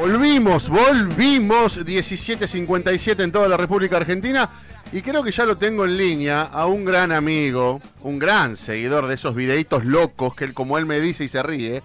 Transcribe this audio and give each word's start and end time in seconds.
Volvimos, 0.00 0.70
volvimos 0.70 1.84
17.57 1.84 3.22
en 3.22 3.30
toda 3.30 3.50
la 3.50 3.58
República 3.58 3.98
Argentina 3.98 4.48
y 4.92 5.02
creo 5.02 5.22
que 5.22 5.30
ya 5.30 5.44
lo 5.44 5.58
tengo 5.58 5.84
en 5.84 5.98
línea 5.98 6.40
a 6.44 6.64
un 6.64 6.86
gran 6.86 7.12
amigo, 7.12 7.82
un 8.00 8.18
gran 8.18 8.56
seguidor 8.56 9.08
de 9.08 9.16
esos 9.16 9.34
videitos 9.34 9.84
locos 9.84 10.34
que 10.34 10.44
él, 10.44 10.54
como 10.54 10.78
él 10.78 10.86
me 10.86 11.00
dice 11.00 11.24
y 11.24 11.28
se 11.28 11.42
ríe, 11.42 11.82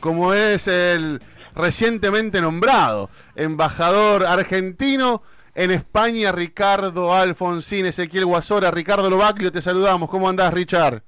como 0.00 0.32
es 0.32 0.68
el 0.68 1.20
recientemente 1.54 2.40
nombrado 2.40 3.10
embajador 3.36 4.24
argentino 4.24 5.22
en 5.54 5.70
España, 5.70 6.32
Ricardo 6.32 7.14
Alfonsín, 7.14 7.84
Ezequiel 7.84 8.24
Guasora, 8.24 8.70
Ricardo 8.70 9.10
Lobaglio, 9.10 9.52
te 9.52 9.60
saludamos. 9.60 10.08
¿Cómo 10.08 10.30
andás, 10.30 10.54
Richard? 10.54 11.02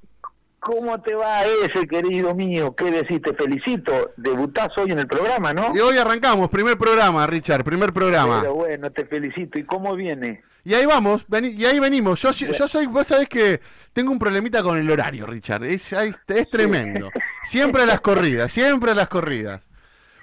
¿Cómo 0.63 1.01
te 1.03 1.13
va 1.13 1.43
ese, 1.43 1.89
querido 1.89 2.37
mío? 2.37 2.73
¿Qué 2.77 2.89
decís? 2.93 3.21
Te 3.21 3.35
felicito. 3.35 4.13
Debutás 4.17 4.69
hoy 4.79 4.93
en 4.93 5.01
el 5.01 5.09
programa, 5.09 5.53
¿no? 5.53 5.75
Y 5.75 5.81
hoy 5.81 5.99
arrancamos, 5.99 6.49
primer 6.51 6.79
programa, 6.79 7.27
Richard, 7.27 7.65
primer 7.65 7.93
programa. 7.93 8.43
Pero 8.43 8.55
bueno, 8.55 8.93
te 8.93 9.05
felicito. 9.05 9.59
¿Y 9.59 9.65
cómo 9.65 9.97
viene? 9.97 10.45
Y 10.63 10.75
ahí 10.75 10.87
vamos, 10.87 11.27
y 11.29 11.65
ahí 11.65 11.81
venimos. 11.81 12.23
Yo, 12.23 12.31
yo 12.31 12.69
soy, 12.69 12.87
vos 12.87 13.09
sabés 13.09 13.29
que 13.29 13.61
tengo 13.93 14.13
un 14.13 14.21
problemita 14.21 14.63
con 14.63 14.79
el 14.79 14.89
horario, 14.89 15.27
Richard. 15.27 15.65
Es, 15.65 15.93
es 15.93 16.49
tremendo. 16.49 17.11
Siempre 17.43 17.83
a 17.83 17.87
las 17.87 18.01
corridas, 18.01 18.53
siempre 18.53 18.93
a 18.93 18.95
las 18.95 19.09
corridas. 19.09 19.69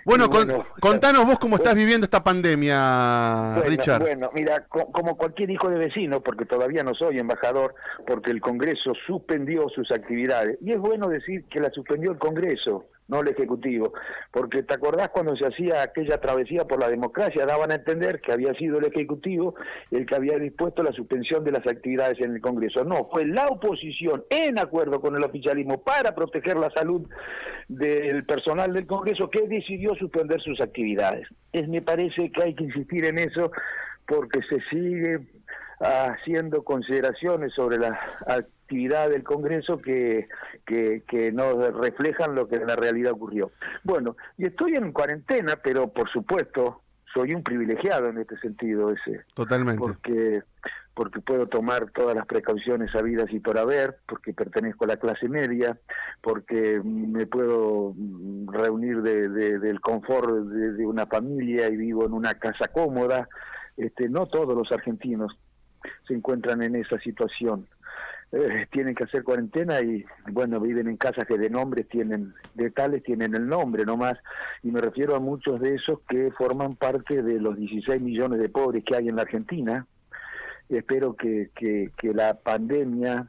Bueno, 0.06 0.30
contanos 0.82 1.26
vos 1.26 1.40
cómo 1.40 1.58
estás 1.58 1.76
viviendo 1.76 2.06
esta 2.06 2.24
pandemia, 2.24 3.62
Richard. 3.66 4.02
Bueno, 4.02 4.30
mira, 4.34 4.66
como 4.68 5.18
cualquier 5.18 5.50
hijo 5.52 5.70
de 5.70 5.78
vecino, 5.78 6.22
porque 6.22 6.46
todavía 6.46 6.84
no 6.84 6.94
soy 6.94 7.20
embajador, 7.20 7.76
porque 8.08 8.32
el 8.32 8.42
Congreso 8.42 8.94
suspendió 9.06 9.68
sus 9.70 9.92
actividades. 9.92 10.58
Y 10.62 10.72
es 10.72 10.80
bueno 10.80 11.08
decir 11.08 11.46
que 11.46 11.60
la 11.60 11.70
suspendió 11.72 12.12
el 12.12 12.18
Congreso, 12.18 12.86
no 13.10 13.22
el 13.22 13.28
Ejecutivo, 13.28 13.94
porque 14.32 14.64
te 14.64 14.76
acordás 14.76 15.10
cuando 15.10 15.36
se 15.36 15.46
hacía 15.46 15.82
aquella 15.82 16.22
travesía 16.22 16.66
por 16.66 16.80
la 16.80 16.90
democracia, 16.90 17.46
daban 17.46 17.72
a 17.72 17.76
entender 17.76 18.22
que 18.22 18.32
había 18.32 18.54
sido 18.54 18.78
el 18.78 18.86
Ejecutivo 18.86 19.56
el 19.92 20.06
que 20.06 20.16
había 20.16 20.38
dispuesto 20.38 20.84
la 20.84 20.94
suspensión 20.94 21.44
de 21.44 21.52
las 21.52 21.66
actividades 21.68 22.20
en 22.22 22.36
el 22.36 22.42
Congreso. 22.42 22.84
No, 22.86 23.10
fue 23.12 23.26
la 23.26 23.48
oposición, 23.48 24.24
en 24.30 24.60
acuerdo 24.60 25.02
con 25.02 25.16
el 25.16 25.24
oficialismo, 25.24 25.82
para 25.82 26.16
proteger 26.16 26.56
la 26.58 26.70
salud 26.72 27.08
del 27.68 28.24
personal 28.26 28.74
del 28.74 28.88
Congreso, 28.88 29.30
que 29.30 29.48
decidió 29.48 29.96
suspender 29.96 30.40
sus 30.42 30.62
actividades. 30.62 31.28
Es, 31.52 31.68
me 31.68 31.82
parece 31.82 32.32
que 32.32 32.44
hay 32.44 32.54
que 32.54 32.66
insistir 32.66 33.06
en 33.06 33.18
eso 33.18 33.52
porque 34.08 34.40
se 34.50 34.60
sigue 34.70 35.20
haciendo 35.80 36.64
consideraciones 36.64 37.54
sobre 37.54 37.78
la 37.78 37.98
actividad 38.70 39.10
del 39.10 39.24
Congreso 39.24 39.80
que, 39.80 40.28
que, 40.64 41.04
que, 41.08 41.32
no 41.32 41.72
reflejan 41.72 42.36
lo 42.36 42.48
que 42.48 42.58
en 42.58 42.68
la 42.68 42.76
realidad 42.76 43.14
ocurrió. 43.14 43.52
Bueno, 43.84 44.16
y 44.38 44.46
estoy 44.46 44.76
en 44.76 44.92
cuarentena, 44.92 45.56
pero 45.64 45.88
por 45.88 46.08
supuesto 46.12 46.84
soy 47.12 47.34
un 47.34 47.42
privilegiado 47.42 48.10
en 48.10 48.20
este 48.20 48.38
sentido 48.38 48.92
ese. 48.92 49.24
Totalmente. 49.34 49.80
Porque 49.80 50.44
porque 50.94 51.22
puedo 51.22 51.48
tomar 51.48 51.90
todas 51.92 52.14
las 52.14 52.26
precauciones 52.26 52.94
habidas 52.94 53.32
y 53.32 53.40
por 53.40 53.58
haber, 53.58 54.00
porque 54.06 54.34
pertenezco 54.34 54.84
a 54.84 54.90
la 54.90 54.98
clase 54.98 55.30
media, 55.30 55.80
porque 56.22 56.82
me 56.84 57.26
puedo 57.26 57.96
reunir 58.52 59.02
de, 59.02 59.30
del 59.60 59.80
confort 59.80 60.30
de, 60.30 60.74
de, 60.74 60.86
una 60.86 61.06
familia 61.06 61.70
y 61.70 61.78
vivo 61.78 62.06
en 62.06 62.12
una 62.12 62.34
casa 62.34 62.68
cómoda. 62.68 63.30
Este, 63.78 64.10
no 64.10 64.28
todos 64.28 64.56
los 64.58 64.70
argentinos 64.74 65.32
se 66.06 66.14
encuentran 66.14 66.62
en 66.62 66.76
esa 66.76 67.00
situación. 67.00 67.66
Eh, 68.32 68.68
tienen 68.72 68.94
que 68.94 69.06
hacer 69.06 69.24
cuarentena 69.24 69.82
y 69.82 70.06
bueno, 70.32 70.60
viven 70.60 70.88
en 70.88 70.98
casas 70.98 71.26
que 71.26 71.38
de 71.38 71.50
nombres 71.50 71.90
tienen, 71.90 72.36
de 72.54 72.70
tales 72.70 73.02
tienen 73.02 73.34
el 73.34 73.48
nombre 73.48 73.86
nomás, 73.86 74.20
y 74.62 74.70
me 74.70 74.82
refiero 74.82 75.16
a 75.16 75.20
muchos 75.20 75.60
de 75.60 75.74
esos 75.74 76.02
que 76.08 76.30
forman 76.38 76.76
parte 76.76 77.24
de 77.24 77.40
los 77.40 77.58
16 77.58 78.00
millones 78.00 78.40
de 78.40 78.50
pobres 78.50 78.84
que 78.86 78.96
hay 78.96 79.10
en 79.10 79.16
la 79.16 79.24
Argentina. 79.24 79.88
Espero 80.70 81.16
que, 81.16 81.50
que, 81.56 82.14
la 82.14 82.36
pandemia, 82.36 83.28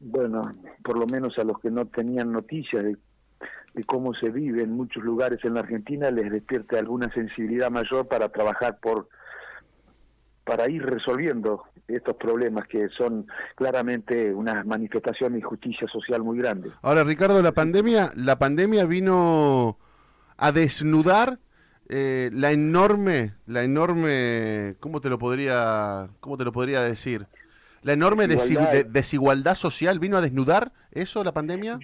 bueno, 0.00 0.42
por 0.84 0.98
lo 0.98 1.06
menos 1.06 1.38
a 1.38 1.44
los 1.44 1.58
que 1.60 1.70
no 1.70 1.86
tenían 1.86 2.32
noticias 2.32 2.84
de 2.84 2.96
de 3.74 3.84
cómo 3.84 4.12
se 4.12 4.28
vive 4.28 4.62
en 4.62 4.72
muchos 4.72 5.02
lugares 5.02 5.42
en 5.44 5.54
la 5.54 5.60
Argentina 5.60 6.10
les 6.10 6.30
despierte 6.30 6.78
alguna 6.78 7.10
sensibilidad 7.14 7.70
mayor 7.70 8.06
para 8.06 8.28
trabajar 8.28 8.78
por 8.80 9.08
para 10.44 10.68
ir 10.68 10.84
resolviendo 10.84 11.62
estos 11.88 12.16
problemas 12.16 12.66
que 12.68 12.88
son 12.96 13.26
claramente 13.54 14.32
una 14.32 14.64
manifestación 14.64 15.32
de 15.32 15.40
injusticia 15.40 15.86
social 15.88 16.22
muy 16.22 16.38
grande. 16.38 16.70
Ahora, 16.82 17.04
Ricardo, 17.04 17.42
la 17.42 17.52
pandemia, 17.52 18.12
la 18.16 18.38
pandemia 18.38 18.84
vino 18.84 19.78
a 20.36 20.52
desnudar 20.52 21.38
eh, 21.88 22.30
la 22.32 22.52
enorme, 22.52 23.34
la 23.46 23.62
enorme, 23.64 24.76
¿cómo 24.80 25.00
te 25.00 25.10
lo 25.10 25.18
podría, 25.18 26.08
cómo 26.20 26.38
te 26.38 26.44
lo 26.44 26.52
podría 26.52 26.82
decir? 26.82 27.26
La 27.82 27.94
enorme 27.94 28.28
desigualdad. 28.28 29.54
social 29.56 29.98
vino 29.98 30.16
a 30.16 30.20
desnudar 30.20 30.72
eso, 30.92 31.24
la 31.24 31.32
pandemia. 31.32 31.78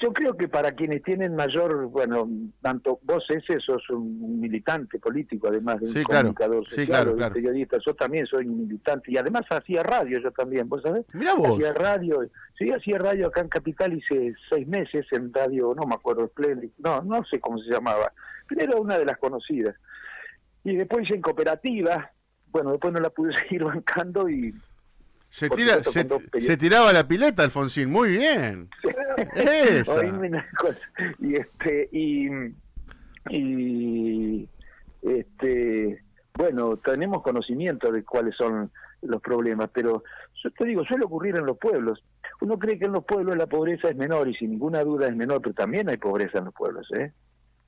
yo 0.00 0.12
creo 0.12 0.36
que 0.36 0.48
para 0.48 0.72
quienes 0.72 1.02
tienen 1.02 1.34
mayor, 1.34 1.86
bueno, 1.86 2.28
tanto 2.62 3.00
vos 3.02 3.24
ese 3.28 3.58
sos 3.60 3.82
un 3.90 4.40
militante 4.40 4.98
político, 4.98 5.48
además 5.48 5.80
de 5.80 5.88
un 5.88 6.04
comunicador 6.04 6.68
social, 6.68 7.08
un 7.08 7.32
periodista, 7.32 7.78
yo 7.84 7.94
también 7.94 8.26
soy 8.26 8.46
un 8.46 8.60
militante 8.60 9.10
y 9.10 9.16
además 9.16 9.42
hacía 9.50 9.82
radio 9.82 10.20
yo 10.20 10.30
también, 10.30 10.68
¿vos 10.68 10.82
sabés? 10.82 11.04
Mira 11.12 11.34
vos. 11.34 11.58
Hacía 11.58 11.74
radio, 11.74 12.20
sí, 12.56 12.70
hacía 12.70 12.98
radio 12.98 13.26
acá 13.26 13.40
en 13.40 13.48
Capital, 13.48 13.92
hice 13.92 14.34
seis 14.48 14.66
meses 14.66 15.06
en 15.10 15.32
radio, 15.34 15.74
no 15.74 15.86
me 15.86 15.94
acuerdo, 15.94 16.30
no, 16.78 17.02
no 17.02 17.24
sé 17.24 17.40
cómo 17.40 17.58
se 17.58 17.70
llamaba, 17.70 18.12
pero 18.46 18.62
era 18.62 18.80
una 18.80 18.98
de 18.98 19.04
las 19.04 19.18
conocidas. 19.18 19.74
Y 20.64 20.76
después 20.76 21.04
hice 21.04 21.16
en 21.16 21.22
cooperativa, 21.22 22.12
bueno, 22.50 22.70
después 22.70 22.92
no 22.92 23.00
la 23.00 23.10
pude 23.10 23.32
seguir 23.38 23.64
bancando 23.64 24.28
y 24.28 24.54
se, 25.30 25.50
tira, 25.50 25.82
se, 25.84 26.56
tiraba 26.56 26.92
la 26.92 27.06
pileta, 27.06 27.42
Alfonsín, 27.42 27.90
muy 27.90 28.12
bien. 28.12 28.68
y 31.20 31.34
este, 31.34 31.88
y, 31.92 32.28
y 33.30 34.48
este, 35.02 36.02
bueno, 36.34 36.76
tenemos 36.78 37.22
conocimiento 37.22 37.92
de 37.92 38.04
cuáles 38.04 38.34
son 38.36 38.70
los 39.02 39.20
problemas, 39.20 39.68
pero 39.72 40.02
yo 40.42 40.50
te 40.50 40.66
digo, 40.66 40.84
suele 40.84 41.04
ocurrir 41.04 41.36
en 41.36 41.46
los 41.46 41.58
pueblos. 41.58 42.02
Uno 42.40 42.58
cree 42.58 42.78
que 42.78 42.86
en 42.86 42.92
los 42.92 43.04
pueblos 43.04 43.36
la 43.36 43.46
pobreza 43.46 43.88
es 43.88 43.96
menor 43.96 44.28
y 44.28 44.34
sin 44.34 44.50
ninguna 44.50 44.82
duda 44.82 45.08
es 45.08 45.16
menor, 45.16 45.42
pero 45.42 45.54
también 45.54 45.88
hay 45.88 45.98
pobreza 45.98 46.38
en 46.38 46.46
los 46.46 46.54
pueblos, 46.54 46.88
¿eh? 46.98 47.12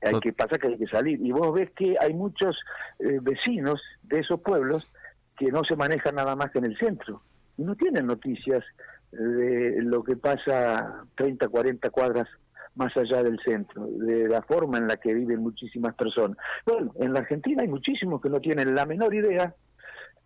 Hay 0.02 0.18
que 0.20 0.32
pasa 0.32 0.56
que 0.56 0.68
hay 0.68 0.78
que 0.78 0.86
salir 0.86 1.20
y 1.20 1.30
vos 1.30 1.52
ves 1.52 1.70
que 1.76 1.94
hay 2.00 2.14
muchos 2.14 2.58
eh, 3.00 3.18
vecinos 3.20 3.82
de 4.02 4.20
esos 4.20 4.40
pueblos 4.40 4.88
que 5.36 5.52
no 5.52 5.62
se 5.62 5.76
manejan 5.76 6.14
nada 6.14 6.34
más 6.34 6.50
que 6.50 6.58
en 6.58 6.64
el 6.64 6.78
centro 6.78 7.22
no 7.60 7.74
tienen 7.76 8.06
noticias 8.06 8.64
de 9.12 9.82
lo 9.82 10.02
que 10.02 10.16
pasa 10.16 11.04
30, 11.16 11.48
40 11.48 11.90
cuadras 11.90 12.28
más 12.74 12.96
allá 12.96 13.22
del 13.22 13.38
centro, 13.44 13.86
de 13.86 14.28
la 14.28 14.42
forma 14.42 14.78
en 14.78 14.86
la 14.86 14.96
que 14.96 15.12
viven 15.12 15.40
muchísimas 15.40 15.94
personas. 15.94 16.36
Bueno, 16.64 16.92
en 16.96 17.12
la 17.12 17.20
Argentina 17.20 17.62
hay 17.62 17.68
muchísimos 17.68 18.20
que 18.20 18.30
no 18.30 18.40
tienen 18.40 18.74
la 18.74 18.86
menor 18.86 19.14
idea, 19.14 19.54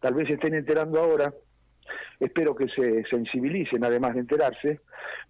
tal 0.01 0.15
vez 0.15 0.29
se 0.29 0.35
estén 0.35 0.55
enterando 0.55 1.01
ahora, 1.01 1.33
espero 2.21 2.55
que 2.55 2.69
se 2.69 3.05
sensibilicen 3.09 3.85
además 3.85 4.15
de 4.15 4.21
enterarse 4.21 4.81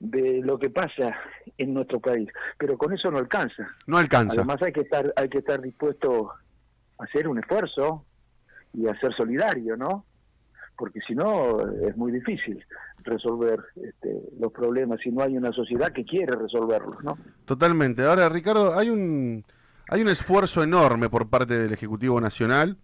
de 0.00 0.41
lo 0.43 0.59
que 0.59 0.70
pasa 0.70 1.16
en 1.56 1.75
nuestro 1.75 2.00
país, 2.00 2.28
pero 2.59 2.76
con 2.76 2.93
eso 2.93 3.10
no 3.10 3.19
alcanza. 3.19 3.69
No 3.87 3.98
alcanza. 3.98 4.34
Además 4.34 4.60
hay 4.62 4.72
que 4.72 4.81
estar 4.81 5.12
hay 5.16 5.28
que 5.28 5.38
estar 5.38 5.60
dispuesto 5.60 6.32
a 6.98 7.04
hacer 7.04 7.28
un 7.28 7.38
esfuerzo 7.38 8.04
y 8.72 8.88
a 8.88 8.98
ser 8.98 9.14
solidario, 9.14 9.76
¿no? 9.76 10.04
Porque 10.76 11.00
si 11.06 11.14
no 11.14 11.60
es 11.60 11.96
muy 11.96 12.12
difícil 12.12 12.64
resolver 13.02 13.60
este, 13.76 14.20
los 14.38 14.52
problemas 14.52 15.00
si 15.02 15.10
no 15.10 15.22
hay 15.22 15.36
una 15.36 15.52
sociedad 15.52 15.92
que 15.92 16.04
quiere 16.04 16.32
resolverlos, 16.36 17.02
¿no? 17.04 17.18
Totalmente. 17.44 18.04
Ahora, 18.04 18.28
Ricardo, 18.28 18.76
hay 18.76 18.90
un 18.90 19.44
hay 19.88 20.00
un 20.00 20.08
esfuerzo 20.08 20.62
enorme 20.62 21.10
por 21.10 21.28
parte 21.28 21.58
del 21.58 21.72
Ejecutivo 21.72 22.20
Nacional, 22.20 22.78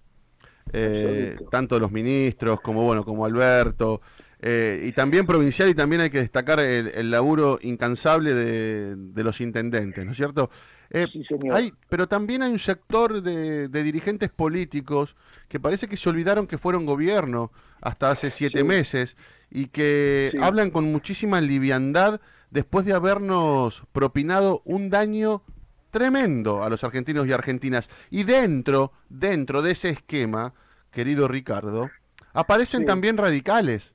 eh, 0.72 1.36
tanto 1.50 1.76
de 1.76 1.80
los 1.80 1.90
ministros 1.90 2.60
como 2.60 2.82
bueno 2.84 3.04
como 3.04 3.24
Alberto. 3.24 4.00
Eh, 4.42 4.84
y 4.86 4.92
también 4.92 5.26
provincial 5.26 5.68
y 5.68 5.74
también 5.74 6.00
hay 6.00 6.10
que 6.10 6.20
destacar 6.20 6.60
el, 6.60 7.10
laburo 7.10 7.58
incansable 7.60 8.32
de, 8.32 8.96
de, 8.96 9.24
los 9.24 9.38
intendentes, 9.42 10.02
¿no 10.02 10.12
es 10.12 10.16
cierto? 10.16 10.50
Eh, 10.92 11.06
hay, 11.52 11.72
pero 11.88 12.08
también 12.08 12.42
hay 12.42 12.50
un 12.50 12.58
sector 12.58 13.22
de, 13.22 13.68
dirigentes 13.68 14.28
políticos 14.28 15.14
que 15.48 15.60
parece 15.60 15.86
que 15.86 15.96
se 15.96 16.08
olvidaron 16.08 16.48
que 16.48 16.58
fueron 16.58 16.84
gobierno 16.84 17.52
hasta 17.80 18.10
hace 18.10 18.30
siete 18.30 18.64
meses 18.64 19.16
y 19.50 19.66
que 19.66 20.32
hablan 20.40 20.70
con 20.70 20.90
muchísima 20.90 21.40
liviandad 21.40 22.20
después 22.50 22.84
de 22.84 22.92
habernos 22.92 23.84
propinado 23.92 24.62
un 24.64 24.90
daño 24.90 25.44
tremendo 25.92 26.64
a 26.64 26.68
los 26.68 26.82
argentinos 26.82 27.26
y 27.28 27.32
argentinas. 27.32 27.88
Y 28.10 28.24
dentro, 28.24 28.92
dentro 29.08 29.62
de 29.62 29.72
ese 29.72 29.90
esquema, 29.90 30.54
querido 30.90 31.28
Ricardo, 31.28 31.88
aparecen 32.32 32.84
también 32.84 33.16
radicales. 33.16 33.94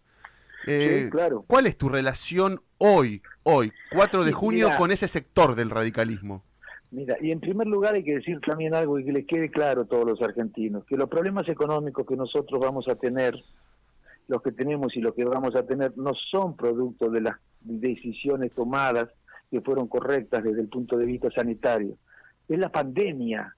Eh, 0.65 1.09
claro. 1.11 1.43
¿Cuál 1.45 1.67
es 1.67 1.77
tu 1.77 1.89
relación 1.89 2.61
hoy, 2.77 3.21
hoy, 3.43 3.73
4 3.91 4.23
de 4.23 4.31
junio, 4.31 4.71
con 4.77 4.91
ese 4.91 5.09
sector 5.09 5.55
del 5.55 5.69
radicalismo? 5.69 6.44
Mira, 6.95 7.17
y 7.19 7.31
en 7.31 7.41
primer 7.41 7.67
lugar 7.67 7.95
hay 7.95 8.05
que 8.05 8.15
decir 8.15 8.39
también 8.39 8.73
algo 8.73 8.97
y 8.97 9.03
que 9.03 9.11
les 9.11 9.27
quede 9.27 9.51
claro 9.51 9.81
a 9.81 9.85
todos 9.85 10.05
los 10.05 10.21
argentinos, 10.21 10.85
que 10.85 10.95
los 10.95 11.09
problemas 11.09 11.45
económicos 11.49 12.07
que 12.07 12.15
nosotros 12.15 12.57
vamos 12.61 12.87
a 12.87 12.95
tener, 12.95 13.35
los 14.29 14.41
que 14.41 14.53
tenemos 14.53 14.95
y 14.95 15.01
los 15.01 15.13
que 15.13 15.25
vamos 15.25 15.57
a 15.57 15.63
tener, 15.63 15.97
no 15.97 16.13
son 16.31 16.55
producto 16.55 17.09
de 17.09 17.19
las 17.19 17.35
decisiones 17.59 18.53
tomadas 18.53 19.09
que 19.51 19.59
fueron 19.59 19.89
correctas 19.89 20.41
desde 20.41 20.61
el 20.61 20.69
punto 20.69 20.97
de 20.97 21.05
vista 21.05 21.29
sanitario. 21.31 21.97
Es 22.47 22.57
la 22.57 22.69
pandemia 22.69 23.53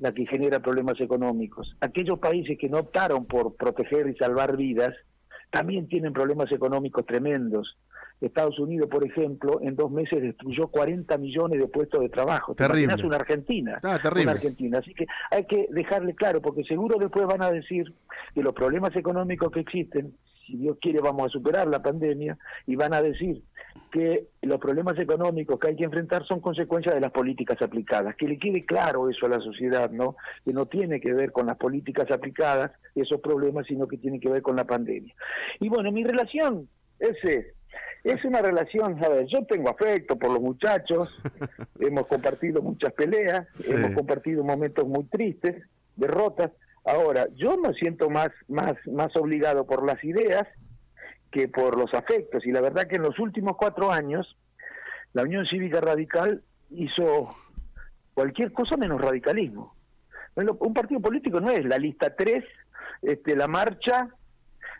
la 0.00 0.12
que 0.12 0.26
genera 0.26 0.58
problemas 0.58 1.00
económicos. 1.00 1.76
Aquellos 1.80 2.18
países 2.18 2.58
que 2.58 2.68
no 2.68 2.78
optaron 2.78 3.26
por 3.26 3.54
proteger 3.54 4.08
y 4.08 4.16
salvar 4.16 4.56
vidas, 4.56 4.92
también 5.52 5.86
tienen 5.86 6.12
problemas 6.12 6.50
económicos 6.50 7.06
tremendos. 7.06 7.78
Estados 8.22 8.58
Unidos, 8.58 8.88
por 8.88 9.04
ejemplo, 9.04 9.60
en 9.62 9.76
dos 9.76 9.90
meses 9.90 10.22
destruyó 10.22 10.68
40 10.68 11.18
millones 11.18 11.58
de 11.58 11.66
puestos 11.66 12.00
de 12.00 12.08
trabajo. 12.08 12.54
Terrible. 12.54 12.94
una 13.04 13.16
Argentina. 13.16 13.80
Ah, 13.82 13.98
terrible. 14.02 14.22
Una 14.22 14.32
Argentina. 14.32 14.78
Así 14.78 14.94
que 14.94 15.06
hay 15.30 15.44
que 15.46 15.66
dejarle 15.70 16.14
claro, 16.14 16.40
porque 16.40 16.64
seguro 16.64 16.98
después 16.98 17.26
van 17.26 17.42
a 17.42 17.50
decir 17.50 17.92
que 18.34 18.42
los 18.42 18.54
problemas 18.54 18.94
económicos 18.96 19.50
que 19.50 19.60
existen, 19.60 20.14
si 20.46 20.56
Dios 20.56 20.78
quiere 20.80 21.00
vamos 21.00 21.26
a 21.26 21.28
superar 21.28 21.66
la 21.68 21.82
pandemia, 21.82 22.38
y 22.66 22.76
van 22.76 22.94
a 22.94 23.02
decir 23.02 23.42
que 23.90 24.28
los 24.42 24.58
problemas 24.58 24.98
económicos 24.98 25.58
que 25.58 25.68
hay 25.68 25.76
que 25.76 25.84
enfrentar 25.84 26.26
son 26.26 26.40
consecuencia 26.40 26.94
de 26.94 27.00
las 27.00 27.10
políticas 27.10 27.60
aplicadas. 27.60 28.16
Que 28.16 28.28
le 28.28 28.38
quede 28.38 28.64
claro 28.64 29.08
eso 29.08 29.26
a 29.26 29.30
la 29.30 29.40
sociedad, 29.40 29.90
¿no? 29.90 30.16
Que 30.44 30.52
no 30.52 30.66
tiene 30.66 31.00
que 31.00 31.12
ver 31.12 31.32
con 31.32 31.46
las 31.46 31.56
políticas 31.56 32.10
aplicadas 32.10 32.70
esos 32.94 33.20
problemas, 33.20 33.66
sino 33.66 33.86
que 33.88 33.98
tiene 33.98 34.20
que 34.20 34.28
ver 34.28 34.42
con 34.42 34.56
la 34.56 34.64
pandemia. 34.64 35.14
Y 35.60 35.68
bueno, 35.68 35.90
mi 35.90 36.04
relación 36.04 36.68
ese 37.02 37.54
es 38.04 38.24
una 38.24 38.42
relación, 38.42 39.02
a 39.04 39.08
ver, 39.08 39.26
yo 39.26 39.44
tengo 39.46 39.70
afecto 39.70 40.18
por 40.18 40.30
los 40.30 40.40
muchachos, 40.40 41.08
hemos 41.80 42.06
compartido 42.06 42.60
muchas 42.60 42.92
peleas, 42.92 43.46
hemos 43.66 43.92
compartido 43.92 44.42
momentos 44.42 44.86
muy 44.86 45.04
tristes, 45.04 45.62
derrotas. 45.96 46.50
Ahora, 46.84 47.28
yo 47.36 47.56
me 47.56 47.72
siento 47.74 48.10
más, 48.10 48.30
más, 48.48 48.74
más 48.90 49.14
obligado 49.16 49.66
por 49.66 49.86
las 49.86 50.02
ideas 50.02 50.48
que 51.30 51.48
por 51.48 51.78
los 51.78 51.94
afectos. 51.94 52.44
Y 52.44 52.50
la 52.50 52.60
verdad 52.60 52.88
que 52.88 52.96
en 52.96 53.02
los 53.02 53.18
últimos 53.20 53.56
cuatro 53.56 53.92
años, 53.92 54.36
la 55.12 55.22
Unión 55.22 55.46
Cívica 55.46 55.80
Radical 55.80 56.42
hizo 56.70 57.34
cualquier 58.14 58.52
cosa 58.52 58.76
menos 58.76 59.00
radicalismo. 59.00 59.74
Un 60.34 60.74
partido 60.74 61.00
político 61.00 61.40
no 61.40 61.50
es 61.50 61.64
la 61.64 61.78
lista 61.78 62.14
3, 62.16 62.44
este, 63.02 63.36
la 63.36 63.48
marcha, 63.48 64.08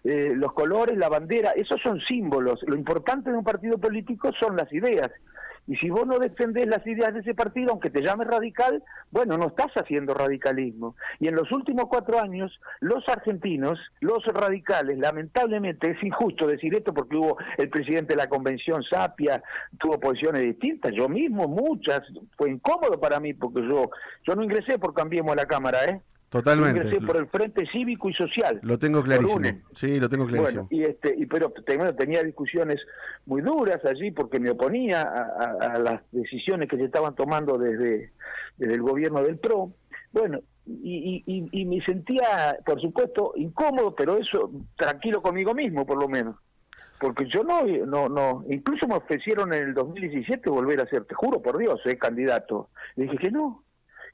eh, 0.04 0.32
los 0.34 0.52
colores, 0.52 0.96
la 0.98 1.08
bandera, 1.08 1.52
esos 1.52 1.80
son 1.82 2.00
símbolos. 2.00 2.60
Lo 2.66 2.76
importante 2.76 3.30
de 3.30 3.38
un 3.38 3.44
partido 3.44 3.78
político 3.78 4.30
son 4.40 4.56
las 4.56 4.72
ideas. 4.72 5.10
Y 5.68 5.76
si 5.76 5.90
vos 5.90 6.06
no 6.06 6.18
defendés 6.18 6.66
las 6.66 6.84
ideas 6.86 7.14
de 7.14 7.20
ese 7.20 7.34
partido, 7.34 7.70
aunque 7.70 7.90
te 7.90 8.02
llames 8.02 8.26
radical, 8.26 8.82
bueno, 9.12 9.38
no 9.38 9.46
estás 9.46 9.70
haciendo 9.76 10.12
radicalismo. 10.12 10.96
Y 11.20 11.28
en 11.28 11.36
los 11.36 11.52
últimos 11.52 11.84
cuatro 11.88 12.20
años, 12.20 12.60
los 12.80 13.08
argentinos, 13.08 13.78
los 14.00 14.24
radicales, 14.26 14.98
lamentablemente, 14.98 15.92
es 15.92 16.02
injusto 16.02 16.48
decir 16.48 16.74
esto 16.74 16.92
porque 16.92 17.16
hubo 17.16 17.36
el 17.58 17.68
presidente 17.68 18.14
de 18.14 18.16
la 18.16 18.28
convención, 18.28 18.82
Sapia, 18.82 19.40
tuvo 19.78 20.00
posiciones 20.00 20.42
distintas, 20.42 20.92
yo 20.96 21.08
mismo 21.08 21.46
muchas, 21.46 22.02
fue 22.36 22.50
incómodo 22.50 22.98
para 22.98 23.20
mí 23.20 23.32
porque 23.32 23.62
yo, 23.62 23.88
yo 24.26 24.34
no 24.34 24.42
ingresé 24.42 24.78
por 24.78 24.94
Cambiemos 24.94 25.36
la 25.36 25.46
Cámara, 25.46 25.84
¿eh? 25.84 26.00
Totalmente. 26.32 26.78
Ingresé 26.78 27.06
por 27.06 27.18
el 27.18 27.26
Frente 27.26 27.66
Cívico 27.70 28.08
y 28.08 28.14
Social. 28.14 28.58
Lo 28.62 28.78
tengo 28.78 29.02
clarísimo. 29.02 29.60
Sí, 29.74 30.00
lo 30.00 30.08
tengo 30.08 30.26
clarísimo. 30.26 30.66
Bueno, 30.66 30.68
y 30.70 30.84
este, 30.84 31.14
y 31.14 31.26
pero 31.26 31.52
tenía 31.94 32.22
discusiones 32.22 32.80
muy 33.26 33.42
duras 33.42 33.84
allí 33.84 34.12
porque 34.12 34.40
me 34.40 34.48
oponía 34.48 35.02
a, 35.02 35.78
las 35.78 36.00
decisiones 36.10 36.70
que 36.70 36.78
se 36.78 36.84
estaban 36.84 37.14
tomando 37.14 37.58
desde, 37.58 38.12
desde 38.56 38.74
el 38.74 38.80
gobierno 38.80 39.22
del 39.22 39.36
PRO. 39.36 39.72
Bueno, 40.10 40.40
y, 40.64 41.22
y, 41.26 41.48
y, 41.52 41.64
me 41.66 41.84
sentía, 41.84 42.56
por 42.64 42.80
supuesto, 42.80 43.34
incómodo, 43.36 43.94
pero 43.94 44.16
eso 44.16 44.50
tranquilo 44.76 45.20
conmigo 45.20 45.52
mismo, 45.52 45.84
por 45.84 46.00
lo 46.00 46.08
menos. 46.08 46.36
Porque 46.98 47.26
yo 47.28 47.44
no, 47.44 47.62
no, 47.84 48.08
no, 48.08 48.42
incluso 48.48 48.88
me 48.88 48.94
ofrecieron 48.94 49.52
en 49.52 49.64
el 49.64 49.74
2017 49.74 50.48
volver 50.48 50.80
a 50.80 50.86
ser, 50.86 51.04
te 51.04 51.14
juro 51.14 51.42
por 51.42 51.58
Dios, 51.58 51.78
eh, 51.84 51.98
candidato. 51.98 52.70
Le 52.96 53.04
dije 53.04 53.18
que 53.18 53.30
no, 53.30 53.64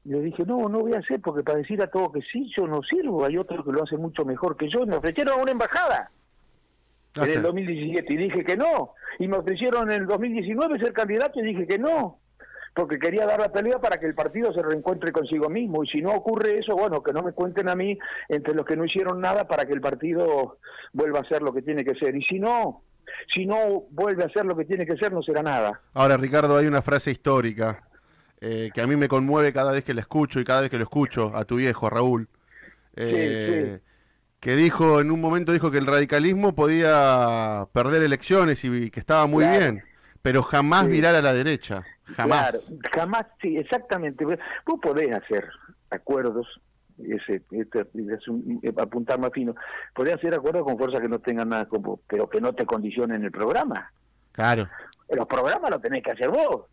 le 0.08 0.20
dije, 0.20 0.44
no, 0.46 0.69
no 0.69 0.81
voy 0.81 0.94
a 0.94 0.99
hacer 0.99 1.20
porque 1.20 1.43
para 1.43 1.58
decir 1.58 1.82
a 1.82 1.87
todos 1.87 2.12
que 2.12 2.20
sí, 2.32 2.50
yo 2.56 2.66
no 2.66 2.82
sirvo, 2.82 3.25
hay 3.25 3.37
otro 3.37 3.64
que 3.64 3.72
lo 3.72 3.82
hace 3.82 3.96
mucho 3.96 4.25
mejor 4.25 4.56
que 4.56 4.69
yo. 4.69 4.87
me 4.87 4.96
ofrecieron 4.96 5.38
a 5.38 5.43
una 5.43 5.52
embajada 5.52 6.10
en 7.16 7.31
el 7.31 7.43
2017 7.43 8.14
y 8.14 8.16
dije 8.16 8.44
que 8.44 8.56
no. 8.56 8.94
Y 9.19 9.28
me 9.28 9.37
ofrecieron 9.37 9.90
en 9.90 10.02
el 10.02 10.06
2019 10.06 10.78
ser 10.78 10.93
candidato 10.93 11.40
y 11.40 11.46
dije 11.46 11.66
que 11.66 11.78
no. 11.78 12.20
Porque 12.75 12.99
quería 12.99 13.26
dar 13.26 13.40
la 13.40 13.50
pelea 13.50 13.81
para 13.81 13.99
que 13.99 14.06
el 14.06 14.14
partido 14.14 14.52
se 14.52 14.62
reencuentre 14.62 15.10
consigo 15.10 15.49
mismo. 15.49 15.82
Y 15.82 15.88
si 15.88 16.00
no 16.00 16.11
ocurre 16.12 16.58
eso, 16.58 16.76
bueno, 16.76 17.02
que 17.02 17.12
no 17.12 17.22
me 17.22 17.32
cuenten 17.32 17.69
a 17.69 17.75
mí 17.75 17.99
entre 18.28 18.54
los 18.54 18.64
que 18.64 18.76
no 18.76 18.84
hicieron 18.84 19.20
nada 19.20 19.49
para 19.49 19.64
que 19.64 19.72
el 19.72 19.81
partido 19.81 20.58
vuelva 20.93 21.20
a 21.20 21.28
ser 21.28 21.43
lo 21.43 21.52
que 21.52 21.62
tiene 21.62 21.84
que 21.84 21.96
ser. 21.96 22.14
Y 22.14 22.22
si 22.22 22.38
no, 22.38 22.82
si 23.34 23.46
no 23.46 23.84
vuelve 23.90 24.25
a 24.25 24.28
ser 24.28 24.44
lo 24.44 24.56
que 24.56 24.64
tiene 24.64 24.87
que 24.87 24.96
ser, 24.96 25.12
no 25.12 25.22
será 25.22 25.43
nada. 25.43 25.81
Ahora, 25.94 26.16
Ricardo, 26.16 26.56
hay 26.56 26.66
una 26.66 26.82
frase 26.82 27.11
histórica 27.11 27.88
eh, 28.40 28.70
que 28.73 28.81
a 28.81 28.87
mí 28.87 28.96
me 28.96 29.08
conmueve 29.08 29.52
cada 29.52 29.73
vez 29.73 29.85
que 29.85 29.94
la 29.94 30.00
escucho 30.00 30.40
y 30.40 30.44
cada 30.44 30.61
vez 30.61 30.70
que 30.70 30.79
lo 30.79 30.85
escucho, 30.85 31.32
a 31.35 31.44
tu 31.44 31.56
viejo, 31.56 31.90
Raúl, 31.90 32.29
eh, 32.96 33.81
que 34.40 34.56
dijo, 34.56 35.00
en 35.00 35.11
un 35.11 35.20
momento 35.20 35.52
dijo 35.52 35.70
que 35.70 35.79
el 35.79 35.87
radicalismo 35.87 36.55
podía 36.55 37.67
perder 37.73 38.02
elecciones 38.02 38.64
y, 38.64 38.90
que 38.90 39.00
estaba 39.00 39.26
muy 39.26 39.44
bien, 39.44 39.82
pero 40.23 40.43
jamás 40.43 40.87
mirar 40.87 41.14
a 41.14 41.23
la 41.23 41.32
derecha, 41.32 41.82
jamás. 42.17 42.50
Claro, 42.50 42.81
jamás, 42.94 43.26
sí, 43.43 43.56
exactamente. 43.56 44.25
Vos 44.25 44.81
podés 44.81 45.14
hacer 45.14 45.49
acuerdos 45.90 46.61
ese, 46.99 47.43
este, 47.50 47.87
es 47.94 48.29
un, 48.29 48.61
apuntar 48.76 49.19
más 49.19 49.31
fino, 49.32 49.55
podés 49.94 50.14
hacer 50.14 50.35
acuerdos 50.35 50.64
con 50.64 50.79
fuerzas 50.79 51.00
que 51.00 51.08
no 51.08 51.20
tengan 51.20 51.49
nada 51.49 51.67
como, 51.67 52.00
pero 52.08 52.29
que 52.29 52.40
no 52.40 52.52
te 52.52 52.67
condicionen 52.67 53.25
el 53.25 53.31
programa. 53.31 53.93
Claro. 54.32 54.69
Los 55.08 55.26
programas 55.26 55.70
los 55.70 55.81
tenés 55.81 56.02
que 56.02 56.12
hacer 56.12 56.29
vos. 56.29 56.67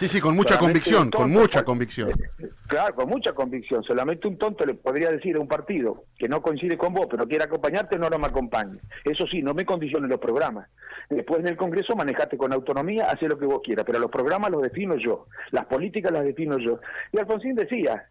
Sí, 0.00 0.08
sí, 0.08 0.18
con 0.18 0.34
mucha 0.34 0.58
convicción, 0.58 1.10
con 1.10 1.30
mucha 1.30 1.62
convicción. 1.62 2.10
Claro, 2.66 2.94
con 2.94 3.08
mucha 3.08 3.32
convicción. 3.32 3.82
Solamente 3.82 4.28
un 4.28 4.38
tonto 4.38 4.64
le 4.64 4.74
podría 4.74 5.10
decir 5.10 5.34
a 5.34 5.40
un 5.40 5.48
partido 5.48 6.04
que 6.16 6.28
no 6.28 6.40
coincide 6.40 6.78
con 6.78 6.94
vos, 6.94 7.08
pero 7.10 7.26
quiere 7.26 7.42
acompañarte, 7.42 7.98
no, 7.98 8.08
no 8.08 8.16
me 8.16 8.28
acompañe. 8.28 8.78
Eso 9.04 9.26
sí, 9.26 9.42
no 9.42 9.54
me 9.54 9.66
condiciones 9.66 10.08
los 10.08 10.20
programas. 10.20 10.68
Después 11.08 11.40
en 11.40 11.48
el 11.48 11.56
Congreso 11.56 11.96
manejate 11.96 12.38
con 12.38 12.52
autonomía, 12.52 13.10
hace 13.10 13.26
lo 13.26 13.36
que 13.36 13.44
vos 13.44 13.60
quieras, 13.64 13.84
pero 13.84 13.98
los 13.98 14.08
programas 14.08 14.52
los 14.52 14.62
defino 14.62 14.96
yo, 14.96 15.26
las 15.50 15.66
políticas 15.66 16.12
las 16.12 16.22
defino 16.22 16.58
yo. 16.58 16.78
Y 17.12 17.18
Alfonsín 17.18 17.56
decía, 17.56 18.06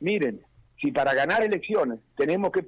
miren, 0.00 0.42
si 0.78 0.92
para 0.92 1.14
ganar 1.14 1.42
elecciones 1.42 1.98
tenemos 2.14 2.52
que 2.52 2.66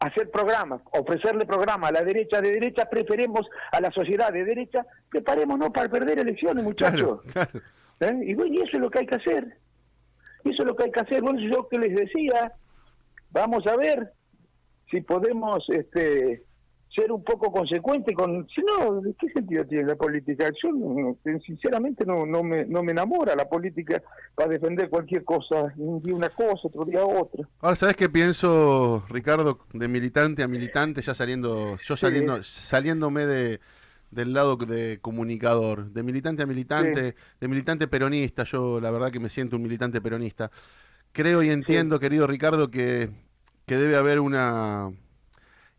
hacer 0.00 0.30
programas, 0.30 0.80
ofrecerle 0.92 1.46
programas 1.46 1.90
a 1.90 1.92
la 1.92 2.02
derecha 2.02 2.40
de 2.40 2.52
derecha, 2.52 2.88
preferemos 2.88 3.46
a 3.72 3.80
la 3.80 3.90
sociedad 3.90 4.32
de 4.32 4.44
derecha, 4.44 4.86
preparémonos 5.08 5.70
para 5.70 5.88
perder 5.88 6.18
elecciones, 6.18 6.64
muchachos. 6.64 7.20
¿Eh? 8.00 8.18
Y 8.22 8.34
bueno, 8.34 8.54
y 8.54 8.62
eso 8.62 8.76
es 8.76 8.80
lo 8.80 8.90
que 8.90 9.00
hay 9.00 9.06
que 9.06 9.16
hacer. 9.16 9.56
Eso 10.44 10.62
es 10.62 10.64
lo 10.66 10.76
que 10.76 10.84
hay 10.84 10.92
que 10.92 11.00
hacer. 11.00 11.22
Bueno, 11.22 11.40
yo 11.40 11.68
que 11.68 11.78
les 11.78 11.94
decía, 11.94 12.52
vamos 13.30 13.66
a 13.66 13.76
ver 13.76 14.12
si 14.90 15.00
podemos 15.00 15.64
este 15.70 16.42
ser 16.94 17.12
un 17.12 17.22
poco 17.22 17.52
consecuente 17.52 18.14
con 18.14 18.46
si 18.48 18.62
no 18.62 19.02
qué 19.18 19.28
sentido 19.30 19.64
tiene 19.66 19.84
la 19.84 19.96
política 19.96 20.50
yo 20.62 20.70
sinceramente 21.44 22.04
no 22.04 22.24
no 22.24 22.42
me 22.42 22.64
no 22.64 22.82
me 22.82 22.92
enamora. 22.92 23.34
La 23.34 23.48
política 23.48 24.02
para 24.34 24.50
defender 24.50 24.88
cualquier 24.88 25.24
cosa 25.24 25.72
un 25.76 26.00
día 26.02 26.14
una 26.14 26.30
cosa 26.30 26.68
otro 26.68 26.84
día 26.84 27.04
otra. 27.04 27.46
Ahora 27.60 27.76
sabes 27.76 27.96
qué 27.96 28.08
pienso 28.08 29.04
Ricardo 29.08 29.60
de 29.72 29.88
militante 29.88 30.42
a 30.42 30.48
militante 30.48 31.02
ya 31.02 31.14
saliendo 31.14 31.76
yo 31.76 31.96
saliendo 31.96 32.42
saliéndome 32.42 33.26
de 33.26 33.60
del 34.10 34.32
lado 34.32 34.56
de 34.56 34.98
comunicador 35.00 35.92
de 35.92 36.02
militante 36.02 36.42
a 36.42 36.46
militante 36.46 37.14
de 37.40 37.48
militante 37.48 37.88
peronista. 37.88 38.44
Yo 38.44 38.80
la 38.80 38.90
verdad 38.90 39.10
que 39.10 39.20
me 39.20 39.28
siento 39.28 39.56
un 39.56 39.62
militante 39.62 40.00
peronista. 40.00 40.50
Creo 41.12 41.42
y 41.42 41.50
entiendo 41.50 41.98
querido 41.98 42.26
Ricardo 42.26 42.70
que 42.70 43.10
que 43.66 43.76
debe 43.76 43.96
haber 43.96 44.20
una 44.20 44.92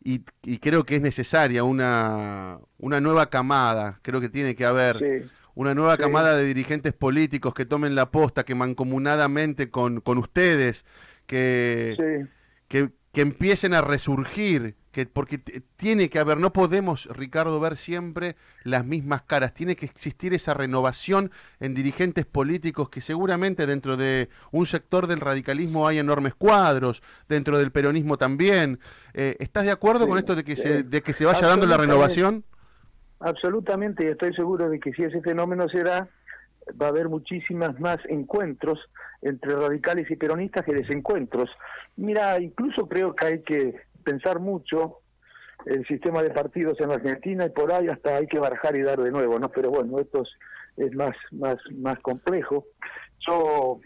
y, 0.10 0.60
creo 0.60 0.86
que 0.86 0.96
es 0.96 1.02
necesaria 1.02 1.66
una, 1.66 2.60
una 2.78 3.02
nueva 3.02 3.30
camada, 3.30 4.00
creo 4.04 4.22
que 4.22 4.30
tiene 4.30 4.56
que 4.56 4.64
haber 4.64 5.30
una 5.54 5.74
nueva 5.74 5.98
camada 5.98 6.38
de 6.38 6.46
dirigentes 6.46 6.94
políticos 6.94 7.54
que 7.54 7.66
tomen 7.66 7.94
la 7.94 8.10
posta, 8.10 8.46
que 8.46 8.56
mancomunadamente 8.56 9.70
con, 9.70 10.00
con 10.00 10.18
ustedes, 10.18 10.86
que, 11.26 12.26
que, 12.70 12.90
que 13.18 13.22
empiecen 13.22 13.74
a 13.74 13.82
resurgir, 13.82 14.76
porque 15.12 15.40
tiene 15.76 16.08
que 16.08 16.20
haber, 16.20 16.38
no 16.38 16.54
podemos, 16.54 17.08
Ricardo, 17.08 17.60
ver 17.60 17.76
siempre 17.76 18.36
las 18.64 18.86
mismas 18.86 19.24
caras, 19.24 19.56
tiene 19.56 19.76
que 19.76 19.88
existir 19.88 20.36
esa 20.36 20.54
renovación 20.54 21.32
en 21.60 21.74
dirigentes 21.74 22.28
políticos 22.28 22.90
que 22.90 23.02
seguramente 23.02 23.66
dentro 23.66 23.98
de 23.98 24.30
un 24.52 24.68
sector 24.68 25.08
del 25.08 25.20
radicalismo 25.20 25.88
hay 25.88 25.98
enormes 25.98 26.36
cuadros, 26.36 27.02
dentro 27.28 27.58
del 27.58 27.72
peronismo 27.72 28.18
también. 28.18 28.78
Eh, 29.16 29.36
¿Estás 29.40 29.66
de 29.66 29.72
acuerdo 29.72 30.08
con 30.08 30.20
esto 30.20 30.36
de 30.36 30.44
que, 30.44 30.56
se, 30.56 30.84
de 30.84 31.02
que 31.02 31.14
se 31.14 31.26
vaya 31.26 31.48
dando 31.48 31.66
la 31.66 31.78
renovación? 31.78 32.44
Absolutamente, 33.20 34.04
y 34.06 34.10
estoy 34.10 34.32
seguro 34.36 34.70
de 34.70 34.80
que 34.80 34.94
si 34.94 35.02
ese 35.02 35.22
fenómeno 35.22 35.68
se 35.70 35.82
da, 35.82 36.08
va 36.80 36.86
a 36.86 36.90
haber 36.90 37.10
muchísimas 37.10 37.80
más 37.80 37.98
encuentros 38.10 38.80
entre 39.22 39.56
radicales 39.56 40.10
y 40.10 40.16
peronistas 40.16 40.66
que 40.66 40.74
desencuentros. 40.74 41.50
Mira, 41.96 42.40
incluso 42.40 42.88
creo 42.88 43.16
que 43.16 43.26
hay 43.26 43.42
que 43.42 43.76
pensar 44.04 44.40
mucho 44.40 45.00
el 45.66 45.86
sistema 45.88 46.22
de 46.22 46.30
partidos 46.30 46.80
en 46.80 46.92
Argentina 46.92 47.46
y 47.46 47.50
por 47.50 47.72
ahí 47.72 47.88
hasta 47.88 48.16
hay 48.16 48.28
que 48.28 48.40
barajar 48.40 48.78
y 48.78 48.84
dar 48.84 49.02
de 49.02 49.12
nuevo, 49.12 49.40
¿no? 49.40 49.50
Pero 49.50 49.70
bueno, 49.70 50.00
esto 50.00 50.24
es, 50.78 50.96
más, 50.96 51.16
más, 51.32 51.58
más 51.76 52.00
complejo. 52.00 52.68
Yo, 53.28 53.80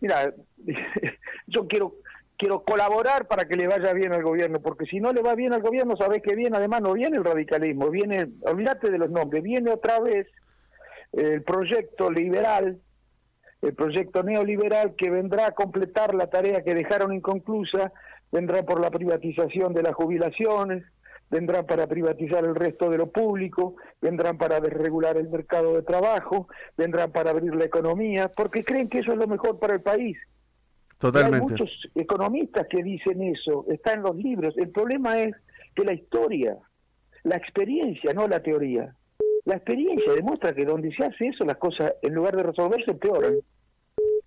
mira, 0.00 0.32
yo 1.46 1.66
quiero 1.66 1.94
quiero 2.42 2.64
colaborar 2.64 3.28
para 3.28 3.44
que 3.44 3.54
le 3.54 3.68
vaya 3.68 3.92
bien 3.92 4.12
al 4.12 4.24
gobierno, 4.24 4.60
porque 4.60 4.84
si 4.86 4.98
no 4.98 5.12
le 5.12 5.22
va 5.22 5.36
bien 5.36 5.52
al 5.52 5.62
gobierno, 5.62 5.96
sabes 5.96 6.22
que 6.22 6.34
viene, 6.34 6.56
además 6.56 6.82
no 6.82 6.92
viene 6.92 7.16
el 7.16 7.24
radicalismo, 7.24 7.88
viene, 7.88 8.30
olvídate 8.40 8.90
de 8.90 8.98
los 8.98 9.10
nombres, 9.10 9.44
viene 9.44 9.70
otra 9.70 10.00
vez 10.00 10.26
el 11.12 11.42
proyecto 11.42 12.10
liberal, 12.10 12.80
el 13.62 13.74
proyecto 13.74 14.22
neoliberal 14.24 14.94
que 14.96 15.08
vendrá 15.08 15.46
a 15.46 15.52
completar 15.52 16.14
la 16.14 16.26
tarea 16.26 16.62
que 16.62 16.74
dejaron 16.74 17.14
inconclusa, 17.14 17.92
vendrá 18.32 18.64
por 18.64 18.80
la 18.80 18.90
privatización 18.90 19.72
de 19.72 19.84
las 19.84 19.94
jubilaciones, 19.94 20.84
vendrán 21.30 21.64
para 21.64 21.86
privatizar 21.86 22.44
el 22.44 22.56
resto 22.56 22.90
de 22.90 22.98
lo 22.98 23.10
público, 23.10 23.76
vendrán 24.00 24.36
para 24.36 24.60
desregular 24.60 25.16
el 25.16 25.28
mercado 25.28 25.74
de 25.74 25.82
trabajo, 25.82 26.48
vendrán 26.76 27.12
para 27.12 27.30
abrir 27.30 27.54
la 27.54 27.64
economía, 27.64 28.28
porque 28.28 28.64
creen 28.64 28.88
que 28.88 28.98
eso 28.98 29.12
es 29.12 29.18
lo 29.18 29.28
mejor 29.28 29.58
para 29.58 29.74
el 29.74 29.80
país. 29.80 30.18
Totalmente. 30.98 31.36
hay 31.36 31.50
muchos 31.50 31.70
economistas 31.94 32.66
que 32.68 32.82
dicen 32.82 33.22
eso, 33.22 33.64
está 33.68 33.92
en 33.92 34.02
los 34.02 34.16
libros. 34.16 34.54
El 34.56 34.70
problema 34.70 35.18
es 35.20 35.34
que 35.74 35.84
la 35.84 35.94
historia, 35.94 36.56
la 37.22 37.36
experiencia, 37.36 38.12
no 38.12 38.28
la 38.28 38.40
teoría, 38.40 38.94
la 39.44 39.56
experiencia 39.56 40.12
demuestra 40.14 40.54
que 40.54 40.64
donde 40.64 40.94
se 40.94 41.04
hace 41.04 41.28
eso, 41.28 41.44
las 41.44 41.56
cosas, 41.56 41.94
en 42.02 42.14
lugar 42.14 42.36
de 42.36 42.44
resolverse, 42.44 42.90
empeoran. 42.90 43.36